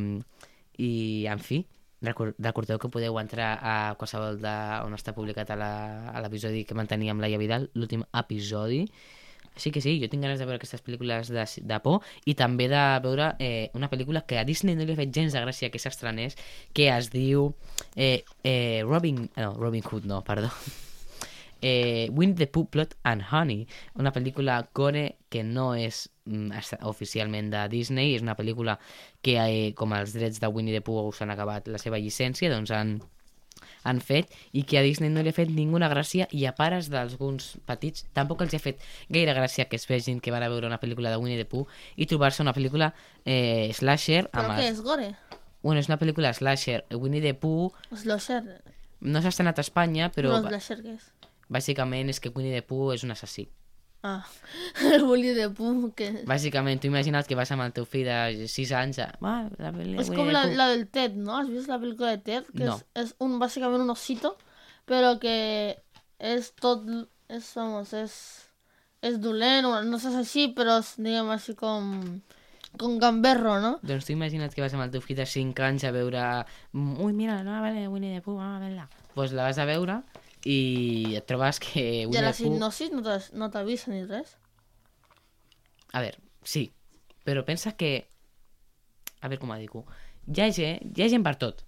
[0.77, 0.91] i,
[1.29, 1.61] en fi,
[2.01, 4.55] recordeu que podeu entrar a qualsevol de,
[4.85, 8.85] on està publicat a l'episodi que manteníem amb Laia Vidal, l'últim episodi,
[9.57, 12.69] així que sí, jo tinc ganes de veure aquestes pel·lícules de, de por i també
[12.69, 15.71] de veure eh, una pel·lícula que a Disney no li ha fet gens de gràcia
[15.73, 16.37] que s'estrenés,
[16.77, 17.49] que es diu
[17.95, 19.25] eh, eh, Robin...
[19.35, 20.53] No, Robin Hood no, perdó.
[21.61, 26.51] Eh, Winnie the Pooh, Plot and Honey, una pel·lícula gore que no és mm,
[26.85, 28.77] oficialment de Disney, és una pel·lícula
[29.21, 32.69] que, eh, com els drets de Winnie the Pooh s'han acabat la seva llicència, doncs
[32.71, 32.99] han,
[33.87, 36.89] han fet i que a Disney no li ha fet ninguna gràcia i a pares
[36.93, 40.67] d'alguns petits tampoc els ha fet gaire gràcia que es vegin que van a veure
[40.67, 41.65] una pel·lícula de Winnie the Pooh
[41.95, 42.91] i trobar-se una pel·lícula
[43.25, 44.77] eh, slasher Però amb què els...
[44.77, 45.09] és gore?
[45.63, 48.43] Bueno, és una pel·lícula slasher Winnie the Pooh Slasher.
[49.01, 51.07] no s'ha estrenat a Espanya però Però ba- slasher què és?
[51.49, 53.47] Bàsicament és que Winnie the Pooh és un assassí
[54.05, 54.21] Ah,
[54.93, 56.11] el Willy de Pooh, que...
[56.29, 59.07] bàsicament tu imagina't que vas amb el teu fill de 6 anys a...
[59.25, 60.55] Ah, la pel·li És Winnie com the la, Pooh".
[60.59, 61.35] la del Ted, ¿no?
[61.37, 62.45] ¿Has visto la película de Ted?
[62.55, 62.75] Que No.
[62.75, 64.37] es, es un, básicamente un osito,
[64.85, 65.81] pero que
[66.19, 68.47] es todo, es, vamos, es,
[69.01, 72.21] es dolent, no sé així, però és, diguem així com,
[72.77, 73.73] com gamberro, no?
[73.81, 76.21] Doncs tu imagina't que vas amb el teu fill de 5 anys a veure...
[76.71, 78.87] mm, Ui, mira, pel·li de Winnie the Pooh, vamos a verla.
[79.17, 80.03] Doncs la vas a veure
[80.45, 82.91] i et trobes que I a la hipnosis
[83.33, 84.35] no t'avisa ni res.
[85.93, 86.71] A veure, sí,
[87.25, 88.07] però pensa que...
[89.21, 89.73] A veure com ho dic
[90.27, 91.63] Hi ha gent, hi ha gent per tot.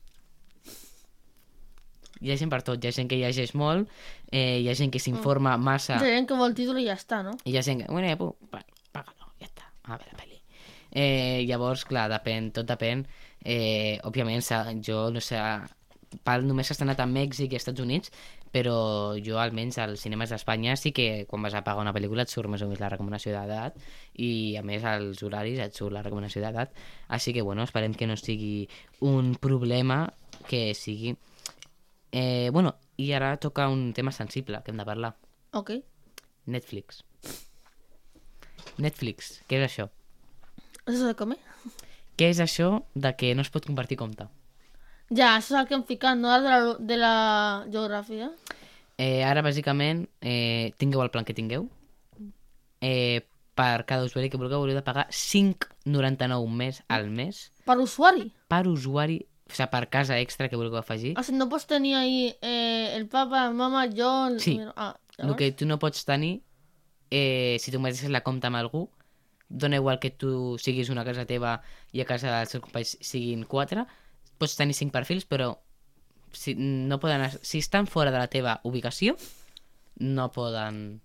[2.19, 2.83] Hi ha gent per tot.
[2.83, 3.87] Hi ha gent que llegeix molt,
[4.31, 5.95] eh, hi ha gent que s'informa massa...
[5.95, 7.37] Hi ha gent que vol el títol i ja està, no?
[7.45, 7.87] I hi ha gent que...
[7.91, 8.65] Bueno, pues, pa-
[8.99, 9.69] págalo, ja està.
[9.87, 10.41] A veure la pel·li.
[10.91, 13.05] Eh, llavors, clar, depèn, tot depèn.
[13.45, 14.43] Eh, òbviament,
[14.83, 15.39] jo no sé...
[16.25, 18.11] Pal només s'ha estrenat a Mèxic i als Estats Units,
[18.51, 22.33] però jo almenys als cinemes d'Espanya sí que quan vas a pagar una pel·lícula et
[22.33, 23.77] surt més o menys la recomanació d'edat
[24.17, 26.73] i a més als horaris et surt la recomanació d'edat
[27.09, 28.67] així que bueno, esperem que no sigui
[29.05, 30.07] un problema
[30.49, 31.13] que sigui
[32.11, 35.13] eh, bueno, i ara toca un tema sensible que hem de parlar
[35.53, 35.71] Ok.
[36.45, 37.03] Netflix.
[38.77, 39.89] Netflix, què és això?
[40.87, 41.37] ¿Eso de comer?
[42.17, 44.25] Què és això de que no es pot compartir compte?
[45.09, 46.29] Ja, això és el que hem ficat, no?
[46.41, 47.13] De la, de la
[47.71, 48.29] geografia.
[48.99, 51.69] Eh, ara, bàsicament, eh, tingueu el plan que tingueu.
[52.81, 58.31] Eh, per cada usuari que vulgueu haureu de pagar 5,99 mes al mes Per usuari.
[58.47, 59.17] per usuari,
[59.49, 61.15] o sigui, per casa extra que vulgueu afegir.
[61.19, 64.27] O sigui, no pots tenir ahí eh, el papa, la mama, jo...
[64.27, 64.39] El...
[64.39, 64.59] Sí.
[64.75, 66.41] Ah, El que tu no pots tenir,
[67.11, 68.85] eh, si tu mateixes la compta amb algú,
[69.49, 71.57] dona igual que tu siguis una casa teva
[71.91, 73.83] i a casa dels teus companys siguin quatre,
[74.39, 75.51] pots tenir cinc perfils, però
[76.31, 79.17] si, no poden, si estan fora de la teva ubicació,
[79.99, 81.01] no poden,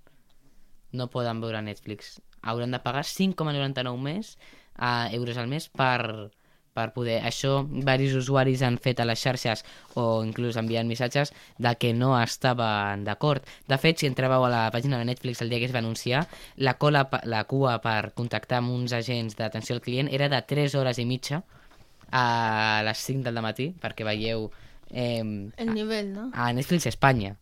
[0.93, 2.21] no poden veure Netflix.
[2.43, 4.37] Hauran de pagar 5,99 més
[4.77, 6.31] a euros al mes per,
[6.75, 7.21] per poder...
[7.25, 9.65] Això, diversos usuaris han fet a les xarxes
[10.01, 13.47] o inclús enviant missatges de que no estaven d'acord.
[13.71, 16.27] De fet, si entràveu a la pàgina de Netflix el dia que es va anunciar,
[16.57, 20.77] la, cola, la cua per contactar amb uns agents d'atenció al client era de 3
[20.79, 21.43] hores i mitja
[22.15, 24.47] a les 5 del matí, perquè veieu
[24.91, 26.29] eh, El nivell, no?
[26.33, 27.35] a Netflix Espanya.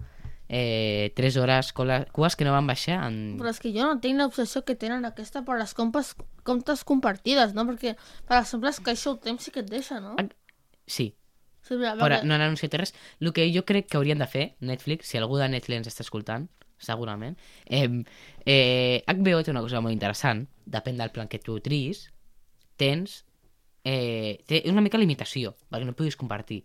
[0.48, 3.38] Eh, 3 hores, cues que no van baixar en...
[3.40, 6.12] Però és que jo no tinc l'obsessió que tenen aquesta per les compes,
[6.44, 7.64] comptes compartides, no?
[7.68, 7.94] Perquè,
[8.28, 10.16] per exemple, és que això el temps sí que et deixa, no?
[10.86, 11.12] Sí,
[11.62, 12.92] Sí, mira, però perquè- no han anunciat res.
[13.20, 16.02] El que jo crec que haurien de fer, Netflix, si algú de Netflix ens està
[16.02, 16.48] escoltant,
[16.82, 17.86] segurament, eh,
[18.44, 22.08] eh, HBO té una cosa molt interessant, depèn del plan que tu triïs,
[22.76, 23.22] tens...
[23.84, 26.62] Eh, té una mica limitació, perquè no puguis compartir.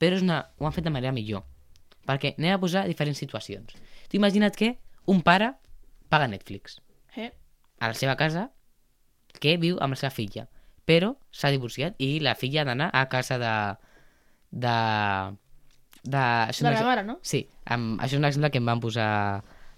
[0.00, 1.44] Però és una, ho han fet de manera millor.
[2.04, 3.76] Perquè anem a posar diferents situacions.
[4.10, 4.74] Tu imagina't que
[5.08, 5.54] un pare
[6.08, 6.80] paga Netflix
[7.16, 7.30] Eh?
[7.78, 8.48] a la seva casa
[9.40, 10.46] que viu amb la seva filla,
[10.86, 13.54] però s'ha divorciat i la filla ha d'anar a casa de...
[14.50, 14.76] de...
[16.02, 17.18] de, això De la mare, no?
[17.22, 19.08] Sí, amb, això és un exemple que em van posar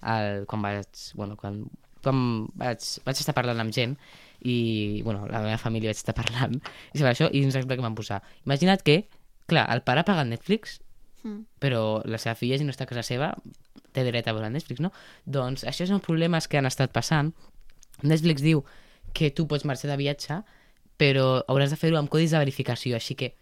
[0.02, 1.02] el, quan vaig...
[1.14, 1.62] Bueno, quan,
[2.04, 2.22] quan
[2.56, 3.96] vaig, vaig estar parlant amb gent
[4.40, 6.54] i, bueno, la meva família vaig estar parlant
[6.92, 8.22] i sobre això, i un exemple que van posar.
[8.44, 9.08] Imagina't que,
[9.46, 10.80] clar, el pare paga el Netflix
[11.26, 11.40] Mm.
[11.58, 13.32] però la seva filla, si no està a casa seva,
[13.90, 14.92] té dret a veure Netflix, no?
[15.24, 17.32] Doncs això són problemes que han estat passant.
[18.02, 18.62] Netflix diu
[19.12, 20.36] que tu pots marxar de viatge,
[20.96, 23.32] però hauràs de fer-ho amb codis de verificació, així que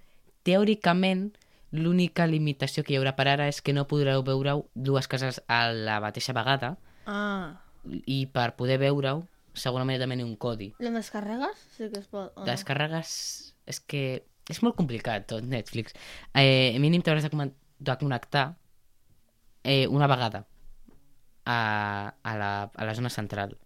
[0.44, 1.32] teòricament
[1.74, 5.66] l'única limitació que hi haurà per ara és que no podreu veure-ho dues cases a
[5.72, 6.76] la mateixa vegada
[7.06, 7.60] Ah.
[7.84, 10.72] i per poder veure-ho segurament de venir un codi.
[10.82, 11.66] Les descarregues?
[11.76, 12.32] Sí que es pot.
[12.34, 12.46] o no?
[12.48, 13.10] Descàrregues...
[13.70, 15.94] És que és molt complicat tot Netflix.
[16.36, 17.46] Eh, mínim t'hauràs de,
[17.80, 18.44] de connectar
[19.64, 20.44] eh, una vegada
[21.44, 23.56] a, a, la, a la zona central.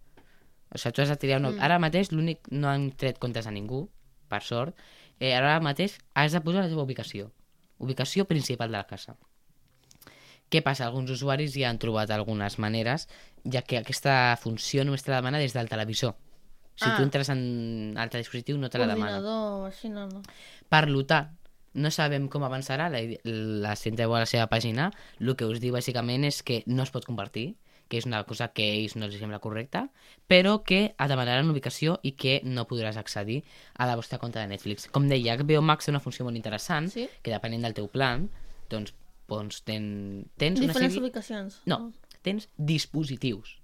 [0.69, 1.41] O sigui, tu has de triar...
[1.41, 1.51] Una...
[1.51, 1.65] Mm.
[1.65, 2.47] Ara mateix l'únic...
[2.51, 3.87] No han tret comptes a ningú,
[4.31, 4.77] per sort.
[5.19, 7.33] Eh, ara mateix has de posar la teva ubicació.
[7.79, 9.17] Ubicació principal de la casa.
[10.49, 10.85] Què passa?
[10.87, 13.07] Alguns usuaris ja han trobat algunes maneres,
[13.45, 16.15] ja que aquesta funció només te la demana des del televisor.
[16.75, 16.95] Si Ah.
[16.97, 19.17] tu entres en altre dispositiu no te la demana.
[19.67, 20.21] Així no, no.
[20.69, 21.35] Per tant,
[21.73, 25.73] no sabem com avançarà, la, la entreu a la seva pàgina, el que us diu
[25.75, 27.57] bàsicament és que no es pot compartir,
[27.89, 29.89] que és una cosa que a ells no els sembla correcta,
[30.27, 33.43] però que et demanaran ubicació i que no podràs accedir
[33.77, 34.87] a la vostra compte de Netflix.
[34.87, 37.09] Com deia, HBO Max té una funció molt interessant, Sí.
[37.21, 38.29] que depenent del teu plan,
[38.69, 38.93] doncs,
[39.29, 41.03] doncs ten, tens una Diferents sèrie...
[41.05, 41.61] ubicacions.
[41.69, 41.91] No,
[42.25, 43.55] tens dispositius.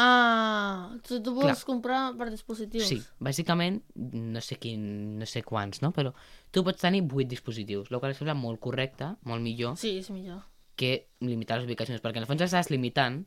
[0.00, 1.66] Ah, tu, tu vols Clar.
[1.66, 2.86] comprar per dispositius.
[2.86, 5.90] Sí, bàsicament, no sé quin, no sé quants, no?
[5.96, 6.12] Però
[6.54, 10.44] tu pots tenir 8 dispositius, el qual sembla molt correcte, molt millor, Sí, és millor.
[10.78, 13.24] que limitar les ubicacions, perquè en el fons estàs limitant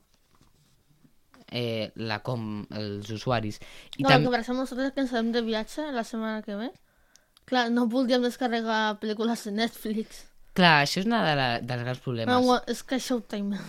[1.52, 3.60] eh, la com els usuaris.
[3.98, 4.22] I No, tam...
[4.24, 6.70] que per exemple nosaltres que ens anem de viatge la setmana que ve,
[7.44, 10.22] clar, no voldríem descarregar pel·lícules de Netflix.
[10.52, 12.44] Clar, això és una de la, dels grans problemes.
[12.44, 13.60] No, és que Showtime.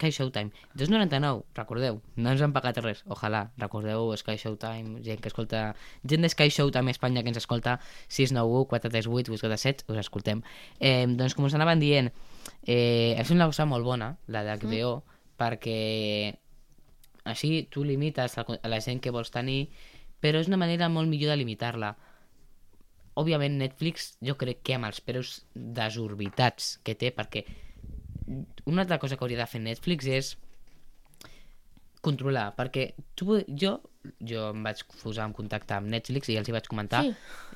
[0.00, 0.50] Sky Showtime.
[0.78, 5.74] 2,99, recordeu, no ens han pagat res, ojalà, recordeu Sky Showtime, gent que escolta,
[6.08, 7.76] gent de Sky Showtime a Espanya que ens escolta,
[8.08, 10.42] 691 438 847, us escoltem.
[10.78, 12.12] Eh, doncs com us anaven dient,
[12.64, 15.18] eh, és una cosa molt bona, la d'HBO, mm.
[15.36, 15.80] perquè
[17.28, 19.66] així tu limites a la gent que vols tenir,
[20.20, 21.96] però és una manera molt millor de limitar-la.
[23.20, 27.44] Òbviament Netflix jo crec que amb els preus desorbitats que té, perquè
[28.70, 30.34] una altra cosa que hauria de fer Netflix és
[32.00, 33.74] controlar, perquè tu, jo,
[34.24, 37.10] jo em vaig posar en contacte amb Netflix i els hi vaig comentar Sí.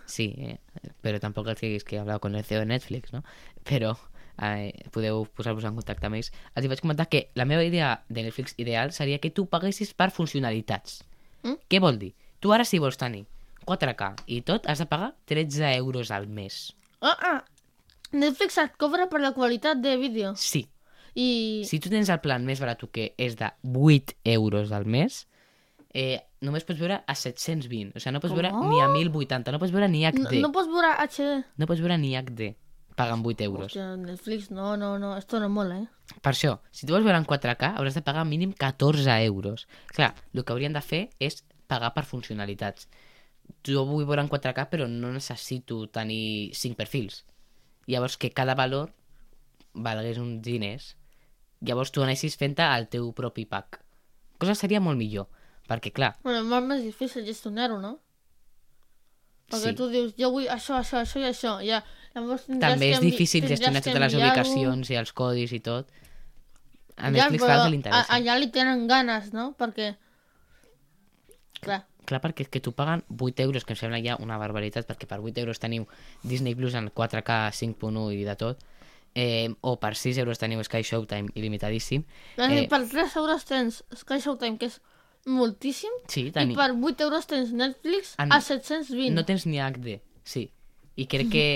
[0.04, 0.58] sí eh,
[1.00, 3.22] però tampoc els diguis que he hablado con el CEO de Netflix no?
[3.64, 3.94] però
[4.42, 8.02] eh, podeu posar-vos en contacte amb ells els hi vaig comentar que la meva idea
[8.10, 11.02] de Netflix ideal seria que tu paguessis per funcionalitats
[11.44, 11.58] Mm?
[11.68, 12.14] què vol dir?
[12.40, 13.26] tu ara si vols tenir
[13.66, 17.44] 4K i tot has de pagar 13 euros al mes Ah, ah.
[18.12, 20.34] Netflix et cobra per la qualitat de vídeo.
[20.36, 20.68] sí,
[21.14, 21.62] I...
[21.68, 25.26] Si tu tens el plan més barat que és de 8 euros al mes,
[25.94, 27.92] eh, només pots veure a 720.
[27.94, 28.40] O sigui, no pots Com?
[28.40, 30.40] veure ni a 1080, no pots veure ni no, HD.
[30.42, 31.28] no pots veure HD.
[31.56, 32.56] No pots veure ni HD.
[32.96, 33.70] Pagant 8 euros.
[33.72, 36.18] Hòstia, Netflix, no, no, no, esto no mola, eh?
[36.22, 39.66] Per això, si tu vols veure en 4K, hauràs de pagar mínim 14 euros.
[39.94, 42.88] Clar, el que haurien de fer és pagar per funcionalitats.
[43.64, 47.24] Jo vull veure en 4K, però no necessito tenir 5 perfils.
[47.86, 48.92] Llavors, que cada valor
[49.74, 50.96] valgués uns diners.
[51.64, 53.80] Llavors tu anessis fent el teu propi pack.
[54.38, 55.28] Cosa seria molt millor,
[55.68, 57.98] perquè clar, Bueno, és molt més difícil gestionar-ho, no?
[59.48, 59.74] Perquè Sí.
[59.76, 61.58] tu dius, jo vull això, això, això i això.
[61.64, 61.82] Ja,
[62.14, 65.88] llavors també és difícil gestionar totes les ubicacions i els codis i tot.
[66.96, 68.12] A Ja, Netflix però fa el que li interessa.
[68.14, 69.54] Allà li tenen ganes, no?
[69.58, 69.96] Perquè...
[71.60, 74.84] Clar, Clar, perquè és que tu paguen 8 euros, que em sembla ja una barbaritat,
[74.86, 75.86] perquè per 8 euros teniu
[76.22, 78.60] Disney Plus en 4K 5.1 i de tot,
[79.14, 82.04] eh, o per 6 euros teniu Sky Showtime il·limitadíssim.
[82.36, 82.66] eh...
[82.68, 84.80] Per 3 euros tens Sky Showtime, que és
[85.24, 86.52] moltíssim, sí, i teni...
[86.58, 89.14] per 8 euros tens Netflix En- a 720.
[89.14, 90.50] no tens ni HD, sí.
[90.96, 91.46] I crec que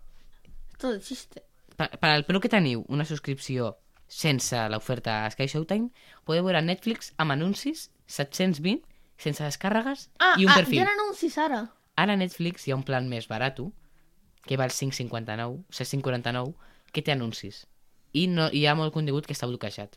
[0.80, 1.42] Tot existe.
[1.76, 3.76] per, per al preu que teniu una subscripció
[4.08, 5.88] sense l'oferta Sky Showtime,
[6.26, 8.82] podeu veure Netflix amb anuncis 720,
[9.18, 10.78] sense descàrregues Ah, i un ah, perfil.
[10.80, 11.62] hi ha anuncis ara.
[11.96, 13.58] Ara a Netflix hi ha un plan més barat,
[14.46, 16.54] que val 5,59, 6,49,
[16.92, 17.66] que té anuncis.
[18.12, 19.96] I no, hi ha molt contingut que està bloquejat.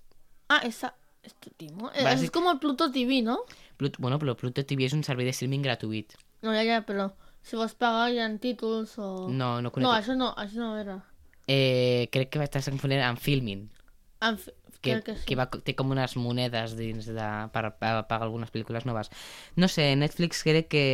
[0.50, 0.96] Ah, esa...
[1.22, 1.92] Esto, timo.
[1.94, 3.42] Eh, Bàsic- Es como el Pluto TV, ¿no?
[3.76, 6.14] Plut, bueno, però Pluto TV és un servei de streaming gratuït.
[6.42, 9.28] No, ya, ya, pero si vos pagáis en títulos o...
[9.30, 9.90] No, no No, conec...
[10.00, 10.96] això no, això no era.
[11.46, 13.68] Eh, crec que estàs confonent amb Filmin,
[14.38, 15.26] fi, que, que sí.
[15.28, 19.12] que va, té com unes monedes dins de, per, per pagar algunes pel·lícules noves.
[19.56, 20.86] No sé, Netflix crec que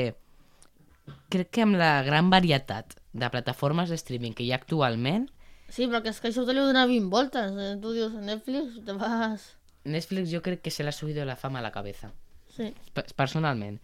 [1.29, 5.29] crec que amb la gran varietat de plataformes de streaming que hi ha actualment,
[5.65, 7.55] Sí, perquè és que això te li dona 20 voltes.
[7.57, 7.71] Eh?
[7.81, 9.47] Tu dius Netflix, te vas...
[9.83, 12.11] Netflix jo crec que se l'ha subido la fama a la cabeza.
[12.53, 12.67] Sí.
[12.93, 13.79] Pe- personalment.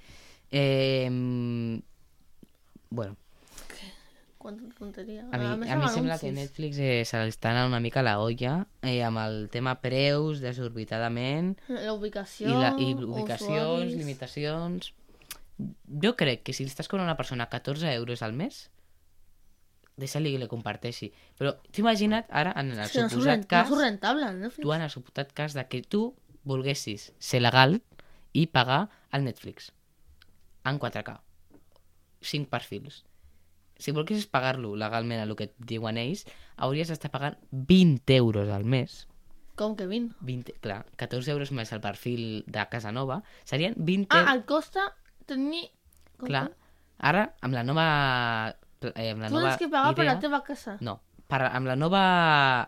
[0.51, 1.09] Eh,
[2.89, 3.17] bueno,
[4.41, 5.27] Quanta tonteria.
[5.29, 6.31] a mi, a més mi sembla que.
[6.33, 10.41] Netflix eh, se li està anant una mica la olla eh, amb el tema preus
[10.41, 12.49] desorbitadament La ubicació...
[12.49, 13.95] i, la, i ubicacions, usuaris.
[13.99, 14.91] limitacions...
[16.01, 18.63] Jo crec que si estàs a una persona 14 euros al mes,
[20.01, 21.11] deixa-li que li comparteixi.
[21.37, 24.49] Però tu imagina't ara, en el no surt suposat no cas, surt rentable, no?
[24.57, 26.15] tu en el suposat cas de que tu
[26.49, 27.77] volguessis ser legal
[28.33, 29.69] i pagar el Netflix
[30.65, 31.19] en 4K.
[32.21, 33.03] 5 perfils.
[33.81, 36.25] Si volguessis pagar-lo legalment a el que et diuen ells,
[36.61, 39.07] hauries d'estar pagant 20 euros al mes.
[39.57, 40.15] Com que 20?
[40.25, 44.87] 20, clar, 14 euros més el perfil de Casa Nova, serien 20 Ah, et costa
[45.27, 45.67] tenir...
[46.17, 46.47] com Clar,
[46.99, 47.85] ara, amb la nova...
[48.81, 50.77] Eh, amb la Tu nova has que pagar per idea, la teva casa.
[50.81, 50.95] No,
[51.29, 52.01] per, amb, la nova,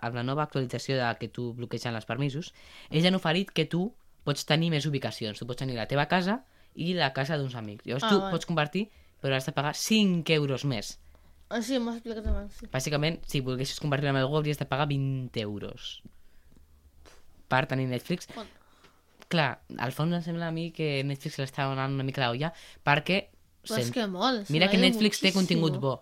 [0.02, 2.52] amb la nova actualització de que tu bloquegen els permisos,
[2.92, 3.88] ells han oferit que tu
[4.24, 5.40] pots tenir més ubicacions.
[5.40, 6.42] Tu pots tenir la teva casa
[6.76, 7.86] i la casa d'uns amics.
[7.88, 8.32] Llavors Ah, tu vale.
[8.36, 8.86] pots convertir,
[9.24, 10.98] però has de pagar 5 euros més.
[11.54, 12.56] Ah, sí, m'has explicat abans.
[12.60, 12.68] Sí.
[12.74, 16.02] Bàsicament, si volguessis convertir amb algú, hauries de pagar 20 euros
[17.48, 18.28] per tenir Netflix.
[18.34, 18.50] Bueno.
[19.30, 22.52] Clar, al fons em sembla a mi que Netflix l'està donant una mica la olla
[22.86, 23.20] perquè...
[23.64, 24.50] Però és sent- que molt.
[24.54, 25.40] Mira que Netflix té muchísimo.
[25.40, 25.94] contingut bo,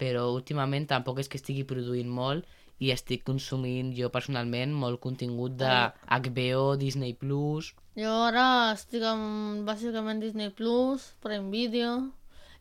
[0.00, 2.48] però últimament tampoc és que estigui produint molt
[2.82, 5.70] i estic consumint jo personalment molt contingut de
[6.08, 7.74] HBO, Disney+, Plus...
[7.94, 11.92] Jo ara estic amb bàsicament Disney Plus, Prime Video,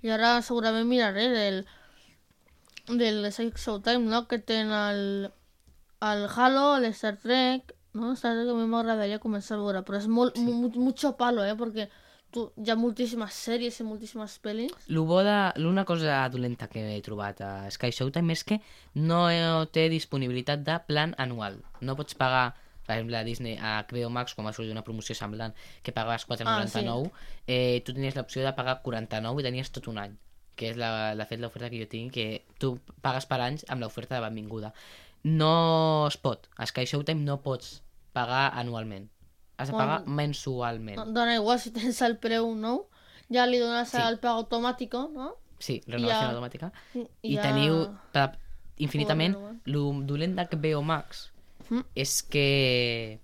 [0.03, 1.63] i ara segurament miraré del,
[2.99, 5.31] del Showtime, no?, que tenen el,
[6.03, 8.13] el Halo, el Star Trek, no?
[8.13, 10.43] Star Trek a mi m'agradaria començar a veure, però és molt, sí.
[10.43, 11.87] mu mucho palo, eh?, perquè
[12.33, 14.73] tu, hi ha moltíssimes sèries i moltíssimes pel·lis.
[14.89, 18.59] L'una cosa dolenta que he trobat a Sky Showtime és que
[18.99, 19.23] no
[19.71, 21.61] té disponibilitat de plan anual.
[21.79, 22.51] No pots pagar,
[22.85, 26.25] per exemple, a Disney, a HBO Max, com va sortir una promoció semblant, que pagaves
[26.27, 27.11] 4,99,
[27.47, 30.17] eh, tu tenies l'opció de pagar 49 i tenies tot un any
[30.55, 33.81] que és la, de fet l'oferta que jo tinc, que tu pagues per anys amb
[33.81, 34.69] l'oferta de benvinguda.
[35.23, 36.45] No es pot.
[36.57, 37.81] A Sky Showtime no pots
[38.13, 39.09] pagar anualment.
[39.57, 40.13] Has de pagar Bueno.
[40.15, 40.97] mensualment.
[40.97, 42.87] No, dona igual si tens el preu nou,
[43.33, 43.97] ja li dones Sí.
[43.97, 45.37] el pago automàtic, no?
[45.57, 46.71] Sí, renovació Ja- automàtica.
[46.93, 48.37] I I ja- teniu per,
[48.77, 49.33] infinitament...
[49.33, 49.55] renovar.
[49.65, 51.31] El dolent d'HBO Max
[51.73, 51.85] Mm.
[51.95, 53.19] és que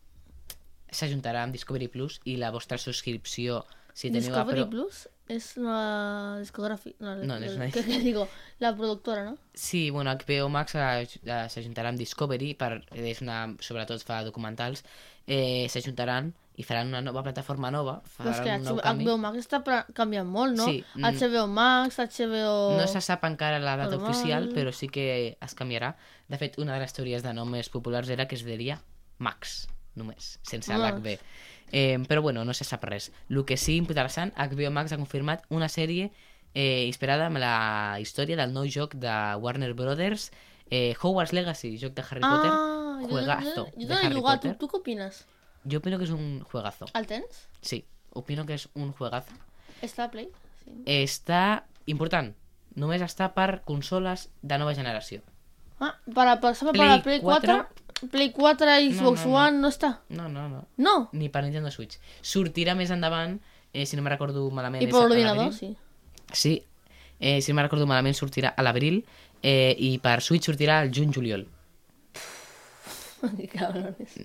[0.89, 3.62] s'ajuntarà amb Discovery Plus i la vostra subscripció
[3.93, 6.95] si teniu Discovery Apple- Plus es la discográfica.
[7.03, 8.27] No, No, no es una- ¿qué, qué digo?
[8.57, 9.38] La productora, ¿no?
[9.53, 11.19] Sí, bueno, HBO Max s'aj-
[11.53, 14.83] s'ajuntarà amb Discovery, per, és una, sobretot fa documentals,
[15.27, 19.06] eh, s'ajuntaran i faran una nova plataforma nova, Però és que faran un nou canvi.
[19.08, 19.62] HBO Max està
[19.95, 20.65] canviant molt, no?
[20.67, 21.06] Sí, mm.
[21.15, 22.56] HBO Max, HBO...
[22.82, 24.10] No se sap encara la data Normal.
[24.12, 25.93] oficial, però sí que es canviarà.
[26.28, 28.82] De fet, una de les teories de nom més populars era que es diria
[29.19, 31.00] Max, només, sense Max.
[31.00, 31.15] l'HB.
[31.72, 33.12] Eh, però bueno, no se sap res.
[33.30, 36.12] El que sí interessant, HBO Max ha confirmat una sèrie
[36.54, 40.32] eh, inspirada en la història del nou joc de Warner Brothers,
[40.69, 44.15] eh, Hogwarts Legacy, joc de Harry Potter, Ah, jo, juegazo jo, jo, de jo Harry
[44.15, 44.41] jugat.
[44.41, 44.58] Potter.
[44.58, 45.26] Tu, tu què opines?
[45.65, 46.88] Jo opino que és un juegazo.
[46.95, 47.48] El tens?
[47.62, 47.84] Sí,
[48.15, 49.36] opino que és un juegazo.
[49.82, 50.30] Està a Play?
[50.63, 50.76] Sí.
[51.02, 52.32] Està important.
[52.80, 55.22] Només està per consoles de nova generació.
[55.80, 59.38] Ah, para, per exemple, Play Play 4, 4, Play 4 i Xbox no, no.
[59.45, 59.93] One no està.
[60.10, 60.65] No, no, no.
[60.78, 60.95] No.
[61.13, 62.00] Ni per Nintendo Switch.
[62.22, 63.39] Sortirà més endavant,
[63.74, 64.84] eh, si no me recordo malament...
[64.84, 65.58] I per a l'ordinador, l'abril.
[65.58, 65.76] sí.
[66.32, 66.63] Sí,
[67.19, 69.02] eh, si no me recordo malament sortirà a l'abril
[69.41, 71.48] eh, i per Switch sortirà al juny-juliol.
[73.38, 74.15] Que cabrones.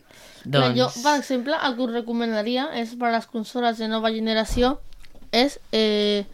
[0.45, 0.79] Doncs...
[0.79, 4.79] Jo, per exemple, el que us recomanaria és per a les consoles de nova generació
[5.35, 6.25] és eh,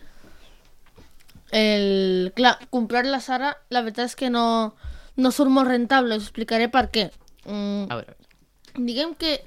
[1.51, 2.33] el...
[2.37, 4.75] Clar, comprar-les ara, la veritat és que no,
[5.17, 7.09] no surt molt rentable, us explicaré per què.
[7.47, 8.17] Mm, A veure,
[8.77, 9.39] diguem que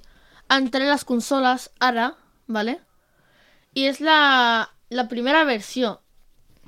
[0.54, 2.14] entre les consoles ara,
[2.48, 2.80] ¿vale?
[3.74, 6.00] I és la, la primera versió.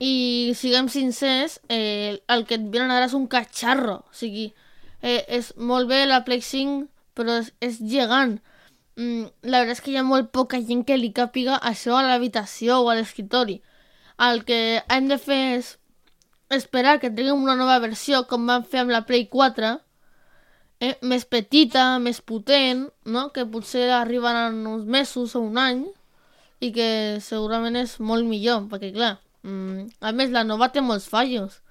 [0.01, 4.01] I siguem sincers, eh, el que et venen ara és un catxarro.
[4.09, 4.49] O sigui,
[5.05, 6.85] eh, és molt bé la Play 5,
[7.17, 8.39] però és, és gegant.
[8.97, 12.05] Mm, la veritat és que hi ha molt poca gent que li càpiga això a
[12.07, 13.59] l'habitació o a l'escriptori.
[14.27, 14.59] El que
[14.95, 15.73] hem de fer és
[16.55, 19.75] esperar que treguin una nova versió, com van fer amb la Play 4,
[20.79, 23.29] eh, més petita, més potent, no?
[23.35, 25.85] que potser en uns mesos o un any
[26.61, 31.07] i que segurament és molt millor, perquè clar, mm, a més la nova té molts
[31.11, 31.61] fallos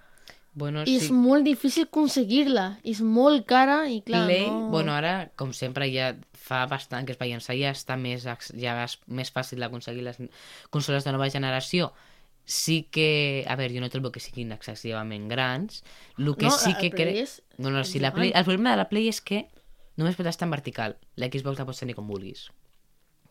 [0.55, 1.13] bueno, és sí.
[1.13, 4.69] molt difícil aconseguir-la, és molt cara i clar, Play, no...
[4.71, 6.13] bueno, ara, com sempre, ja
[6.45, 10.21] fa bastant que es va llançar, ja està més, ja és més fàcil d'aconseguir les
[10.71, 11.93] consoles de nova generació.
[12.45, 15.83] Sí que, a veure, jo no trobo que siguin excessivament grans.
[16.19, 17.17] El que No, sí que crec...
[17.23, 18.13] és- No, no, sí, la.
[18.13, 18.33] Play...
[18.35, 19.47] el problema de la Play és que
[19.97, 20.99] només pot estar en vertical.
[21.17, 22.51] La Xbox la pots tenir com vulguis.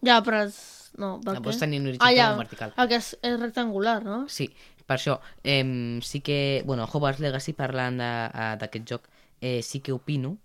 [0.03, 0.57] Ja, però és...
[0.97, 1.45] No, per La què?
[1.45, 2.73] pots tenir en horitzontal ah, ja, o vertical.
[2.77, 4.17] el que és, és rectangular, no?
[4.29, 4.49] Sí,
[4.85, 9.07] per això, eh, sí que, bueno, Hogwarts Legacy, parlant d'aquest joc,
[9.41, 10.37] eh, sí que opino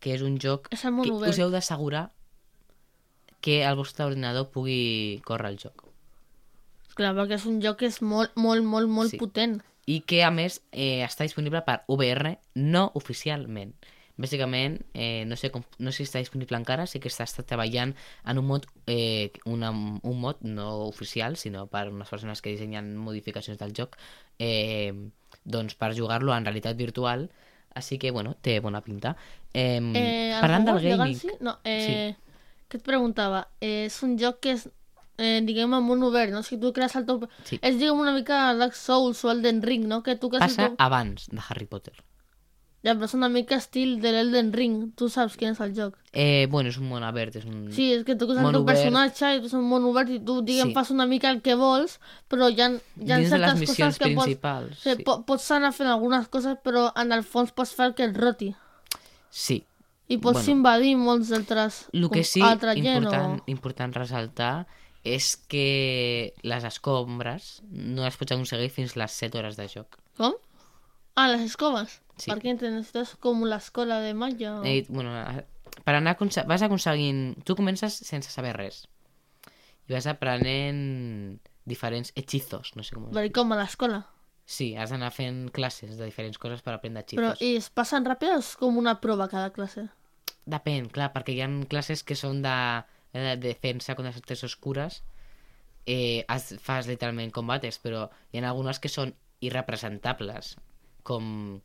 [0.00, 1.30] que és un joc És que obert.
[1.30, 2.10] us heu d'assegurar
[3.40, 5.86] que el vostre ordinador pugui córrer el joc.
[6.94, 9.18] Clar, perquè és un joc que és molt, molt, molt, molt Sí.
[9.18, 9.62] potent.
[9.86, 13.72] i que a més eh, està disponible per VR no oficialment.
[14.20, 17.44] Bàsicament, eh, no, sé com, no sé si està disponible encara, sí que està, està
[17.48, 17.94] treballant
[18.28, 22.92] en un mod, eh, una, un mod no oficial, sinó per unes persones que dissenyen
[23.00, 23.96] modificacions del joc,
[24.38, 24.92] eh,
[25.44, 27.30] doncs per jugar-lo en realitat virtual,
[27.72, 29.14] així que, bueno, té bona pinta.
[29.54, 31.14] Eh, Eh, parlant del gaming...
[31.14, 31.38] Legacy?
[31.40, 32.12] No, eh,
[32.68, 33.46] què et preguntava?
[33.60, 34.66] Eh, és un joc que és,
[35.16, 36.42] eh, diguem, amb món obert, no?
[36.42, 37.24] Si tu crees el teu...
[37.48, 37.56] Sí.
[37.62, 40.02] És, diguem, una mica Dark Souls o Elden Ring, no?
[40.02, 40.78] Que tu crees Passa el teu...
[40.78, 41.96] abans de Harry Potter.
[42.82, 44.76] Ja, però és una mica estil de l'Elden Ring.
[44.96, 45.98] Tu saps quin és el joc.
[46.16, 47.66] Eh, bueno, és un món obert, és un...
[47.76, 50.16] Sí, és que tu crees el teu personatge i tu és un món obert i
[50.24, 50.74] tu, diguem, Sí.
[50.78, 54.14] fas una mica el que vols, però hi ha, hi ha Dins certes coses que
[54.16, 54.80] pots...
[54.80, 58.16] Sí, po pots anar fent algunes coses, però en el fons pots fer que et
[58.16, 58.54] roti.
[59.30, 59.64] sí.
[60.10, 60.56] I pots Bueno.
[60.56, 61.84] invadir molts altres...
[61.92, 63.44] El que sí, altra gent important, o...
[63.46, 64.66] important ressaltar
[65.06, 70.00] és que les escombres no les pots aconseguir fins les 7 hores de joc.
[70.18, 70.34] Com?
[71.14, 72.00] Ah, les escoves.
[72.20, 72.30] Sí.
[72.30, 74.60] Per què te necessites com l'escola de malla?
[74.60, 74.64] O...
[74.68, 75.44] Eh, bueno, eh,
[75.84, 77.38] per anar aconse- vas aconseguint...
[77.44, 78.84] Tu comences sense saber res.
[79.88, 83.08] I vas aprenent diferents hechizos, no sé com...
[83.14, 84.02] Però com a l'escola?
[84.50, 87.42] Sí, has d'anar fent classes de diferents coses per aprendre Però hechizos.
[87.46, 89.86] i es passen ràpid o és com una prova cada classe?
[90.50, 92.56] Depèn, clar, perquè hi ha classes que són de,
[93.14, 95.02] de defensa contra les artes oscures.
[95.86, 100.56] Eh, has, fas literalment combates, però hi ha algunes que són irrepresentables,
[101.06, 101.60] com...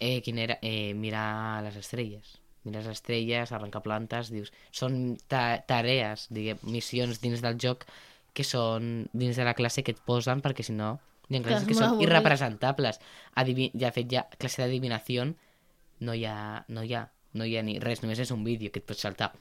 [0.00, 0.58] Eh, quin era?
[0.62, 2.38] Eh, mirar les estrelles.
[2.64, 4.52] Mirar les estrelles, arrencar plantes, dius...
[4.74, 7.86] Són ta tarees, diguem, missions dins del joc
[8.34, 11.66] que són dins de la classe que et posen perquè si no hi ha classes
[11.66, 12.08] que molt són avorrit.
[12.08, 13.00] irrepresentables.
[13.40, 15.26] Adivi ja, fet, ja classe d'adivinació
[16.00, 18.72] no hi ha, no hi ha, no hi ha ni res, només és un vídeo
[18.72, 19.32] que et pots saltar.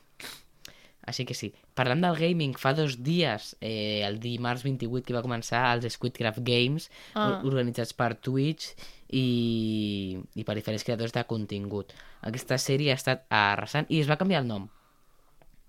[1.08, 1.54] Així que sí.
[1.74, 6.42] Parlant del gaming, fa dos dies, eh, el dimarts 28 que va començar els Squidcraft
[6.44, 7.40] Games, Ah.
[7.48, 8.74] organitzats per Twitch
[9.10, 11.94] i, i per diferents creadors de contingut.
[12.28, 14.68] Aquesta sèrie ha estat arrasant i es va canviar el nom.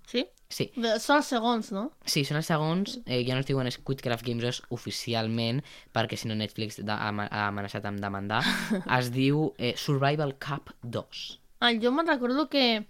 [0.08, 0.24] Sí?
[0.48, 1.82] Sí, Són els segons, no?
[2.08, 5.60] sí són els segons, eh, ja no es diuen Squidcraft Games 2 oficialment,
[5.92, 7.10] perquè si no Netflix ha
[7.46, 8.40] amenaçat amb demandar,
[8.98, 11.26] es diu eh, Survival Cup 2.
[11.60, 12.86] Ah, jo me'n recordo que...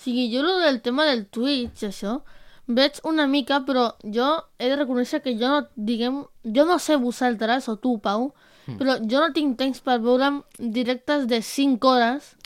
[0.00, 2.20] Sigui, jo lo del tema del Twitch, això,
[2.66, 4.28] veig una mica, però jo
[4.58, 6.22] he de reconèixer que jo no, diguem...
[6.44, 8.30] Jo no sé vosaltres, o tu, Pau,
[8.66, 8.76] Hmm.
[8.76, 10.28] però jo no tinc temps per veure
[10.58, 12.36] directes de 5 hores.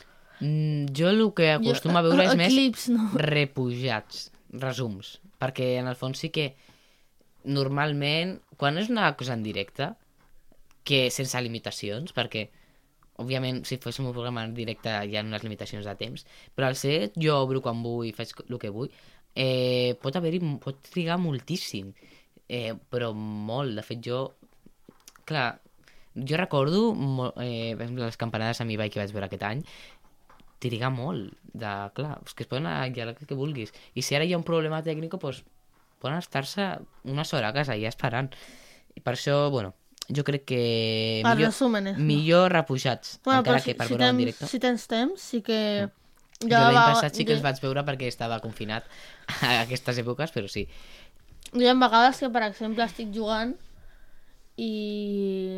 [0.40, 3.10] Mm, jo el que acostumo a veure és més Clips, no?
[3.18, 4.30] repujats,
[4.62, 6.54] resums, perquè en el fons sí que
[7.44, 9.90] normalment, quan és una cosa en directe,
[10.84, 12.48] que sense limitacions, perquè
[13.22, 16.78] òbviament si féssim un programa en directe hi ha unes limitacions de temps, però al
[16.78, 18.90] ser jo obro quan vull, faig el que vull,
[19.34, 21.92] eh, pot haver-hi, pot trigar moltíssim,
[22.48, 24.22] eh, però molt, de fet jo,
[25.24, 25.48] clar,
[26.14, 26.86] jo recordo
[27.42, 29.64] eh, per exemple, les campanades a mi que vaig veure aquest any,
[30.64, 34.24] trigar molt, de, clar, és que es poden anar el que vulguis, i si ara
[34.24, 35.44] hi ha un problema tècnic, doncs
[36.04, 36.68] poden estar-se
[37.08, 38.28] una hora a casa ja esperant.
[38.94, 39.72] I per això, bueno,
[40.08, 40.60] jo crec que
[41.24, 41.98] millor, resumen és...
[41.98, 44.46] millor repujats, Bueno, encara però que si, per si, veure en directe.
[44.46, 45.88] si tens temps, sí que...
[46.44, 48.84] Jo l'any va- passat sí que jo- els vaig veure perquè estava confinat
[49.40, 50.66] a aquestes èpoques, però sí.
[51.54, 53.54] Hi ha vegades que, per exemple, estic jugant
[54.56, 54.70] i,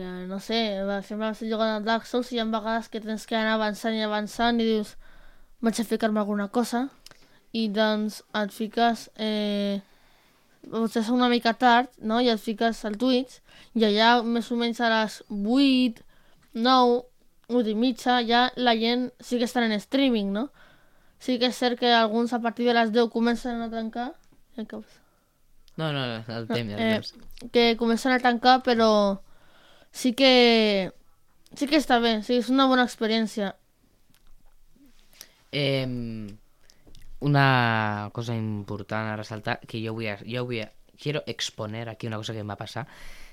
[0.01, 3.01] eh, no sé, per exemple, estic jugant a Dark Souls i hi ha vegades que
[3.05, 4.95] tens que anar avançant i avançant i dius,
[5.65, 6.87] vaig a ficar-me alguna cosa
[7.53, 9.81] i doncs et fiques, eh,
[10.71, 12.21] potser és una mica tard, no?
[12.21, 13.41] I et fiques al Twitch
[13.79, 16.03] i allà més o menys a les 8,
[16.57, 17.01] 9,
[17.49, 20.49] 8 i mitja, ja la gent sí que estan en streaming, no?
[21.23, 24.13] Sí que és cert que alguns a partir de les 10 comencen a tancar.
[24.57, 25.03] Eh, què passa?
[25.77, 27.51] No, no, el temps, el eh, temps.
[27.53, 29.21] que comencen a tancar, però
[29.93, 30.93] sí que
[31.55, 33.55] sí que està bé, sí, és una bona experiència.
[35.53, 35.87] Eh,
[37.27, 42.35] una cosa important a resaltar, que jo vull, jo vull, quiero exponer aquí una cosa
[42.35, 42.89] que m'ha passat.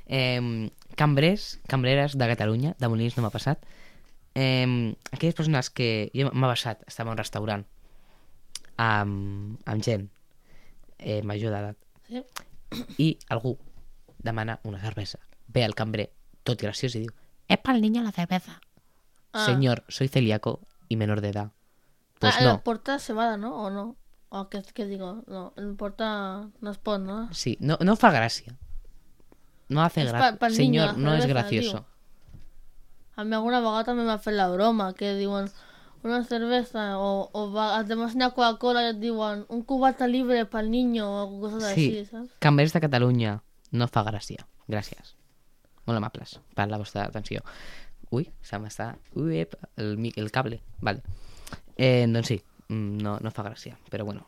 [0.05, 0.69] Eh,
[0.99, 3.63] cambrers, cambreres de Catalunya, de Molins no m'ha passat.
[4.35, 6.09] Eh, aquelles persones que...
[6.17, 7.65] Jo m'ha passat, estava en un restaurant
[8.81, 10.09] amb, amb gent
[10.97, 11.77] eh, major d'edat
[12.09, 12.19] Sí?
[12.97, 13.57] i algú
[14.19, 15.19] demana una cervesa.
[15.47, 16.09] Ve el cambrer,
[16.43, 17.13] tot graciós, i diu
[17.47, 18.59] «Es para el niño la cerveza».
[19.31, 19.45] Ah.
[19.45, 21.51] Señor, soy celíaco y menor de edad.
[22.23, 22.51] Pues ah, no.
[22.55, 23.53] El porta cebada, no?
[23.55, 23.95] O no?
[24.33, 25.23] O què digo?
[25.27, 27.27] No, el porta no es pot, no?
[27.33, 28.55] Sí, no, no fa gràcia.
[29.69, 30.49] No hace gracia.
[30.49, 31.85] Señor, niño, no es gracioso.
[33.15, 35.51] A mi alguna vegada també m'ha fet la broma, que diuen
[36.03, 40.71] una cerveza o, o va, además una Coca-Cola i et diuen un cubata libre pel
[40.71, 42.33] niño o coses Sí, així, saps?
[42.43, 43.35] cambrers de Catalunya
[43.71, 44.47] no fa gràcia.
[44.67, 45.13] Gràcies.
[45.85, 47.43] Molt amables per la vostra atenció.
[48.13, 48.95] Ui, se m'està...
[49.15, 50.61] Ui, ep, el, el cable.
[50.81, 51.01] Vale.
[51.77, 54.27] Eh, doncs sí, mm, no, no fa gràcia, però bueno.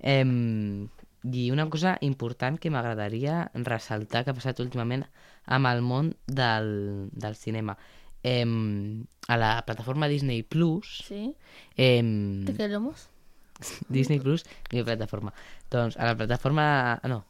[0.00, 0.86] Eh,
[1.24, 5.02] I una cosa important que m'agradaria ressaltar que ha passat últimament
[5.50, 7.74] amb el món del, del cinema.
[8.22, 8.44] Eh,
[9.28, 11.02] a la plataforma Disney Plus...
[11.06, 11.34] Sí,
[11.76, 12.02] Eh,
[12.46, 13.08] te queremos.
[13.88, 15.32] Disney Plus, mi plataforma.
[15.70, 17.00] Doncs a la plataforma...
[17.04, 17.24] No.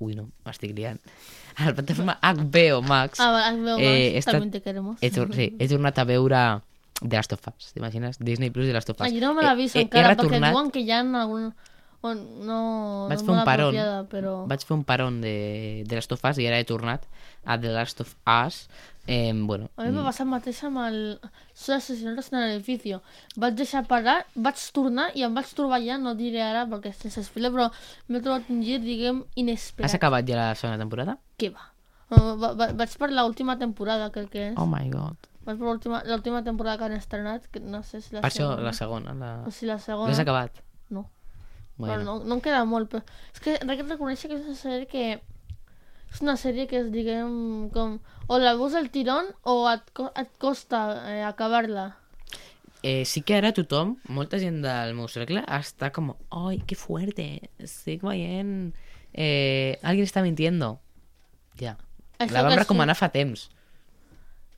[0.00, 1.00] Ui, no, m'estic liant.
[1.58, 5.02] A la plataforma HBO Max Ah, vale, veo Eh, también te queremos.
[5.02, 6.62] he, sí, he tornat a veure
[7.00, 7.72] The Last of Us.
[7.74, 8.20] T'imagines?
[8.20, 9.08] Disney Plus i The Last of Us.
[9.08, 11.02] Ah, jo no me l'he vist he, encara, he perquè retornat, diuen que hi ha
[11.24, 11.52] algun...
[12.00, 12.16] On
[12.48, 12.58] no,
[13.10, 13.74] vaig no fer un paron,
[14.08, 14.30] però...
[14.48, 17.04] vaig fer un paron de, de Last of Us i ara he tornat
[17.44, 18.62] a The Last of Us.
[19.04, 20.96] Eh, bueno, A mi m'ha passat mateix amb el...
[21.52, 23.02] Soy asesinatos en el edificio.
[23.36, 27.26] Vaig deixar parar, vaig tornar i em vaig trobar allà, no diré ara perquè sense
[27.26, 27.68] spoiler, però
[28.08, 29.96] m'he trobat un gir, diguem, has inesperat.
[30.00, 31.18] acabat ja la segona temporada?
[31.36, 31.68] Què va?
[32.08, 32.72] Uh, va, va?
[32.80, 34.56] Vaig per l'última temporada, crec que és.
[34.56, 35.29] Oh my god.
[35.50, 38.62] Vaig per l'última temporada que han estrenat, que no sé si la Per això, segona.
[38.68, 39.14] la segona.
[39.14, 39.30] La...
[39.46, 40.08] O si la segona...
[40.12, 40.62] L'has acabat?
[40.90, 41.08] No.
[41.76, 41.92] Bueno.
[41.94, 42.90] Però no, no em queda molt.
[42.92, 43.02] Però...
[43.34, 45.04] És que crec que reconèixer que és una sèrie que...
[46.10, 47.98] És una sèrie que és, diguem, com...
[48.30, 50.80] O la veus al tirón o et, co- et costa
[51.10, 51.88] eh, acabar-la.
[52.82, 57.26] Eh, sí que ara tothom, molta gent del meu cercle, està com, ¡ay, qué fuerte!
[57.60, 58.70] Estic veient...
[59.12, 60.78] Eh, alguien está mintiendo.
[61.60, 61.76] Ja.
[62.18, 63.48] Això La vam que recomanar fa temps.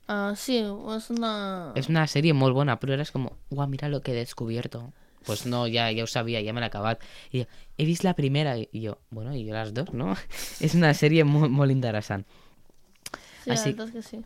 [0.03, 1.31] Uh, sí, és una...
[1.79, 4.89] És una sèrie molt bona, però és com, guau, mira lo que he descubierto.
[5.23, 7.03] Pues no, ja, ja ho sabia, ja me l'he acabat.
[7.31, 7.45] I jo,
[7.79, 10.17] he vist la primera, i jo, bueno, i jo les dos, no?
[10.65, 12.25] és una sèrie molt, molt interessant.
[13.13, 14.19] Sí, la així- veritat és que sí.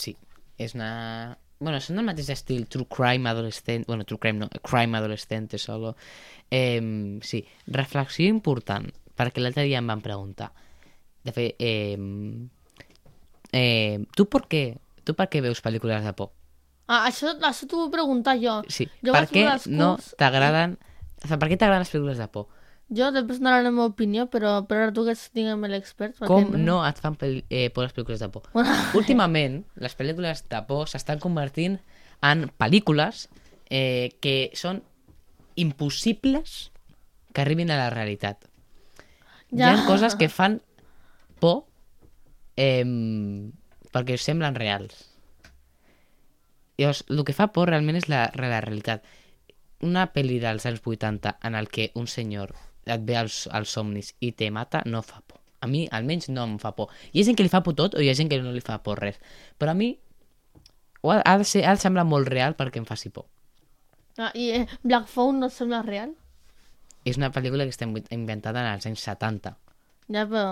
[0.00, 0.16] Sí,
[0.58, 0.90] és una...
[1.60, 3.84] Bueno, són del mateix estil, True Crime adolescent...
[3.86, 5.94] Bueno, True Crime no, Crime adolescente solo.
[6.50, 10.50] Eh, sí, reflexió important, perquè l'altre dia em van preguntar.
[11.22, 11.98] De fet, eh,
[13.52, 14.64] eh, tu per què?
[15.10, 16.30] Tu per què veus pel·lícules de por?
[16.86, 18.60] Ah, això, això t'ho vull preguntar jo.
[18.70, 20.76] Sí, jo per què no t'agraden...
[21.20, 22.46] O sigui, per què t'agraden les pel·lícules de por?
[22.94, 26.16] Jo després donaré la meva opinió, però, però ara tu que ets, diguem, l'expert.
[26.18, 28.48] perquè Com no et fan pel eh, por les pel·lícules de por?
[28.54, 31.78] Bueno, Últimament, les pel·lícules de por s'estan convertint
[32.26, 33.28] en pel·lícules
[33.70, 34.82] eh, que són
[35.58, 36.70] impossibles
[37.30, 38.46] que arribin a la realitat.
[39.50, 39.70] Ja.
[39.70, 40.58] Hi ha coses que fan
[41.42, 41.64] por
[42.58, 42.82] eh,
[43.94, 45.06] perquè semblen reals.
[46.80, 49.04] Llavors, el que fa por realment és la, la realitat.
[49.84, 52.54] Una pel·li dels anys 80 en el que un senyor
[52.86, 55.40] et ve als, als somnis i te mata, no fa por.
[55.60, 56.88] A mi, almenys, no em fa por.
[57.12, 58.64] Hi ha gent que li fa por tot o hi ha gent que no li
[58.64, 59.20] fa por res.
[59.60, 59.92] Però a mi
[61.04, 63.28] ha, ha, de ser, ha de semblar molt real perquè em faci por.
[64.16, 66.14] ah, I eh, Black Phone no sembla real?
[67.04, 69.54] És una pel·lícula que està inventada en els anys 70.
[70.08, 70.48] Ja, però...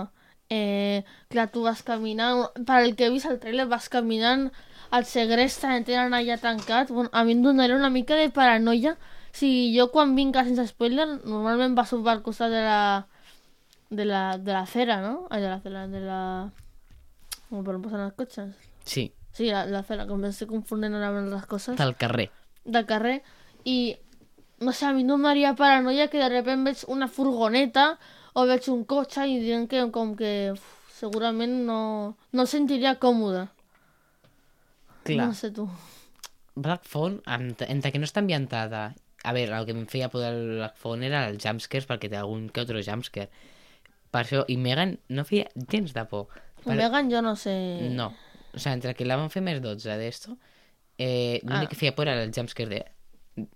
[0.49, 2.47] Eh, clar, tu vas caminant...
[2.65, 4.49] Per el que he vist al trailer, vas caminant,
[4.91, 6.89] el segresten, et tenen allà tancat...
[6.89, 8.95] Bueno, a mi em donaria una mica de paranoia.
[9.31, 12.81] Si jo quan vinc a sense spoiler, normalment passo pel costat de la...
[13.89, 15.27] De la, de la cera, no?
[15.29, 16.19] Ai, de la cera, de la...
[17.49, 18.51] Com per on passen els cotxes?
[18.85, 21.77] Sí, Sí, la, la cera, com estic confonent ara amb les coses.
[21.77, 22.25] del carrer.
[22.65, 23.21] del carrer
[23.63, 23.95] i
[24.59, 27.85] no sé, a mi no em daria paranoia que de repente veig una furgoneta
[28.33, 30.63] o veig un cotxe i diuen que com que uf,
[30.99, 31.79] segurament no,
[32.33, 33.47] no sentiria còmode.
[35.03, 35.27] Clar.
[35.27, 35.67] No sé tu.
[36.55, 38.89] Black Phone, ent- entre que no està ambientada...
[39.27, 42.15] A veure, el que em feia poder el Black Phone era els jumpscares, perquè té
[42.15, 43.27] algun que otro jumpscare.
[44.15, 46.29] Per això, i Megan no feia gens de por.
[46.63, 46.71] Per...
[46.79, 47.51] Megan jo no sé...
[47.91, 48.13] No.
[48.55, 50.37] O sea, entre que la van fer més 12 d'esto,
[50.97, 51.69] eh, l'únic Ah.
[51.73, 53.49] que feia por era el jumpscare de...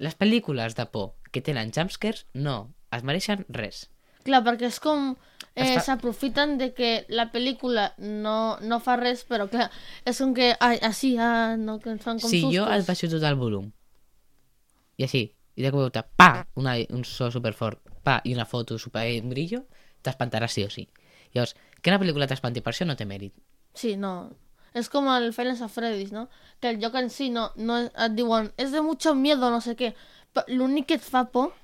[0.00, 3.86] Les pel·lícules de por que tenen jumpscares, no, es mereixen res.
[4.26, 5.14] Clar, perquè és com...
[5.58, 9.66] Eh, S'aprofiten de que la pel·lícula no, no fa res, però clar,
[10.06, 10.52] és com que...
[10.62, 12.54] Ai, així, ah, no, que ens fan com si sustos.
[12.54, 13.66] jo et baixo tot el volum,
[14.98, 15.24] i així,
[15.58, 19.64] i de cop pa, una, un so superfort, pa, i una foto super en brillo,
[20.06, 20.86] t'espantaràs sí o sí.
[21.34, 23.34] Llavors, que una pel·lícula t'espanti per això no té mèrit.
[23.74, 24.30] Sí, no.
[24.78, 26.28] És com el Final of Freddy's, no?
[26.62, 29.74] Que el joc en si no, no et diuen és de mucho miedo, no sé
[29.78, 29.94] què.
[30.54, 31.54] L'únic que et fa por,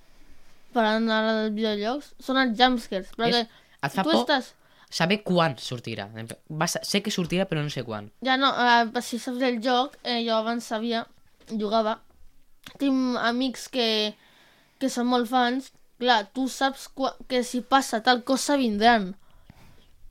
[0.75, 3.15] parlant ara dels videojocs, són els jumpscares.
[3.17, 4.23] Perquè et fa tu por?
[4.23, 4.53] estàs...
[4.95, 6.07] Saber quan sortirà.
[6.15, 8.13] Va, sé que sortirà, però no sé quan.
[8.27, 11.03] Ja no, eh, si saps el joc, eh, jo abans sabia,
[11.51, 11.97] jugava.
[12.79, 13.89] Tinc amics que,
[14.79, 15.73] que són molt fans.
[15.99, 16.87] Clar, tu saps
[17.31, 19.13] que si passa tal cosa vindran.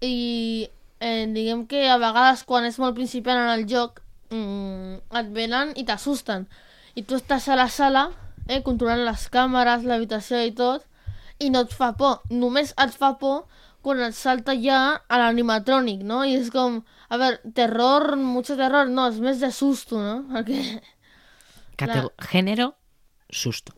[0.04, 0.68] I
[1.00, 5.74] eh, diguem que a vegades quan és molt principiant en el joc mm, et venen
[5.80, 6.48] i t'assusten.
[7.00, 8.10] I tu estàs a la sala,
[8.48, 10.86] eh, controlant les càmeres, l'habitació i tot,
[11.40, 12.22] i no et fa por.
[12.32, 13.46] Només et fa por
[13.84, 16.22] quan et salta ja a l'animatrònic, no?
[16.24, 16.80] I és com,
[17.10, 20.22] a veure, terror, mucho terror, no, és més de susto, no?
[20.34, 20.62] Perquè...
[22.30, 22.74] Género,
[23.30, 23.74] susto.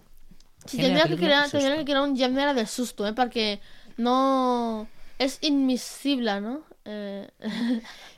[0.65, 1.57] Sí, que, crear, susto.
[1.57, 3.15] tindria que crear un gènere de susto, eh?
[3.17, 3.59] Perquè
[3.97, 4.87] no...
[5.17, 6.59] És inmissible, no?
[6.85, 7.25] Eh...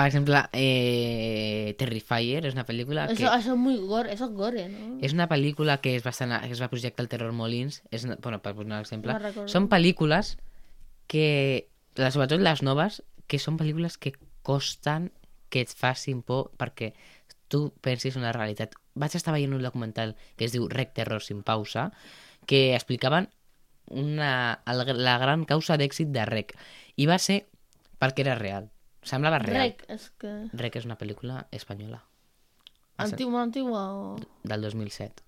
[0.00, 3.18] Per exemple, eh, Terrifier és una pel·lícula que...
[3.18, 4.94] Això, és molt gore, això és gore, no?
[5.04, 7.82] És una pel·lícula que es va, estrenar, que es va projectar al Terror Molins.
[7.92, 9.12] És, una- bueno, per posar un exemple.
[9.12, 9.44] No.
[9.52, 10.38] Són pel·lícules
[11.04, 11.68] que,
[12.00, 15.10] sobretot les noves, que són pel·lícules que costen
[15.52, 16.94] que et facin por perquè
[17.52, 18.72] tu pensis en la realitat.
[18.96, 21.90] Vaig estar veient un documental que es diu Rec Terror sin pausa,
[22.48, 23.28] que explicaven
[23.92, 26.56] una, la gran causa d'èxit de Rec.
[26.96, 27.42] I va ser
[28.00, 28.70] perquè era real.
[29.02, 29.62] Semblava real.
[29.70, 30.32] Rec, és que...
[30.52, 32.02] Rec és una pel·lícula espanyola.
[33.00, 34.16] Antigua, antigua o...
[34.44, 35.22] Del 2007.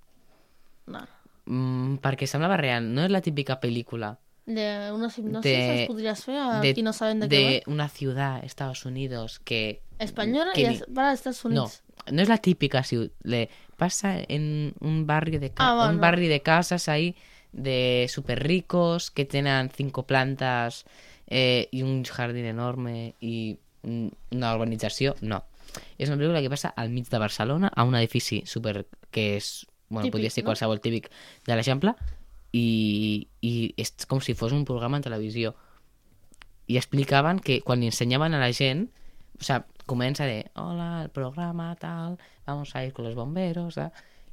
[0.93, 1.01] No.
[1.47, 2.85] Mm, perquè semblava real.
[2.93, 4.13] No és la típica pel·lícula
[4.47, 5.53] De unes hipnosis De-
[6.11, 6.37] es fer
[6.71, 9.81] aquí no saben de, de una ciudad, Estados Unidos, que...
[9.93, 10.05] va.
[10.05, 11.83] Española que y es para Estados No, Unidos.
[12.11, 13.11] no es la típica ciudad.
[13.23, 15.93] Le pasa en un barrio de ca- Ah, bueno.
[15.93, 17.17] un barrio de casas ahí
[17.53, 20.85] de súper ricos que tienen cinco plantas
[21.33, 25.15] eh, y un jardín enorme y un- una urbanització.
[25.23, 25.43] No.
[25.97, 29.67] És una pel·lícula que passa al mig de Barcelona, a un edifici super que és,
[29.89, 30.51] bueno, Típic, podria ser no?
[30.51, 31.09] qualsevol típic
[31.47, 31.95] de l'Eixample,
[32.53, 35.55] i, i és com si fos un programa en televisió.
[36.69, 38.91] I explicaven que quan li ensenyaven a la gent,
[39.41, 43.93] o sea, comença de, hola, el programa, tal, vamos a ir con los bomberos, tal,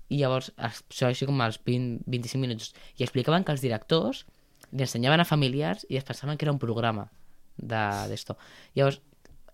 [0.10, 4.26] i llavors, això així com als 20, 25 minuts, i explicaven que els directors
[4.72, 7.10] li ensenyaven a familiars i es pensaven que era un programa
[7.58, 8.38] de- d'esto.
[8.76, 9.02] Llavors,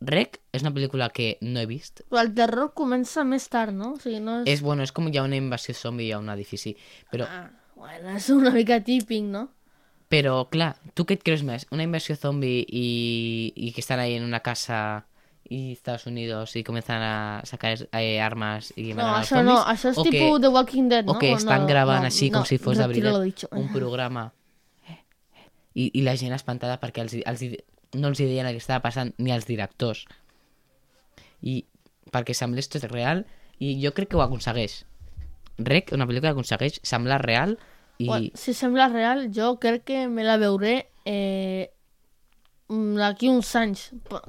[0.01, 2.01] Rec és una pel·lícula que no he vist.
[2.11, 3.93] El terror comença més tard, no?
[3.93, 4.47] O sigui, no és...
[4.57, 6.75] És, bueno, és com hi ha una invasió zombi a un edifici.
[7.11, 9.49] Però, Ah, bueno, és una mica típic, no?
[10.07, 11.65] però clar, tu què et creus més?
[11.73, 15.07] Una invasió zombi i, i que estan ahí en una casa
[15.49, 19.95] y Estados Unidos y comienzan a sacar eh, armas y No, això no, això és
[19.97, 21.13] tipus que- The Walking Dead, no?
[21.13, 24.31] O que estan no, gravant no, així no, com si fos de veritat un programa
[25.75, 27.45] i, i la gent espantada perquè els, els,
[27.93, 30.05] no els deien el que estava passant ni als directors
[31.45, 31.61] i
[32.11, 33.25] perquè semblés tot real
[33.59, 34.83] i jo crec que ho aconsegueix
[35.55, 37.55] Rec, una pel·lícula que aconsegueix semblar real
[37.97, 41.71] i Bueno, si sembla real, jo crec que me la veuré eh,
[42.67, 43.85] mm, d'aquí uns anys,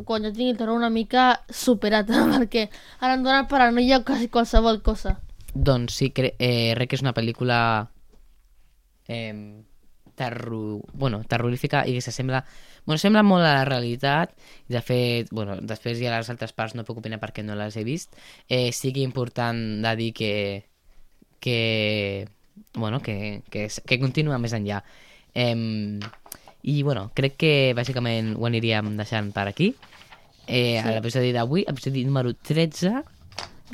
[0.07, 2.68] quan jo tingui el terror una mica superat, perquè
[3.01, 5.16] ara em dóna paranoia quasi qualsevol cosa.
[5.55, 7.59] doncs sí, cre eh, Rec és una pel·lícula
[9.09, 9.64] eh,
[10.16, 10.80] terro...
[10.92, 12.42] bueno, terrorífica i que s'assembla
[12.86, 14.32] bueno, sembla molt a la realitat
[14.68, 17.76] de fet, bueno, després hi ha les altres parts no puc opinar perquè no les
[17.76, 18.16] he vist
[18.48, 20.32] eh, sí que important de dir que
[21.40, 22.28] que
[22.74, 24.80] bueno, que, que, que continua més enllà
[25.34, 25.52] eh,
[26.66, 29.74] i bueno, crec que bàsicament ho aniríem deixant per aquí
[30.46, 30.88] eh, Sí.
[30.88, 33.02] a l'episodi d'avui, episodi número 13 Ja...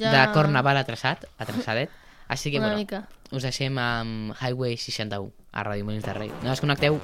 [0.08, 1.90] de Cornaval atrasat, atrasadet.
[2.32, 3.02] Així que, Una bueno, mica
[3.32, 6.30] us deixem amb Highway 61 a Ràdio Molins de Rei.
[6.42, 7.00] No desconnecteu!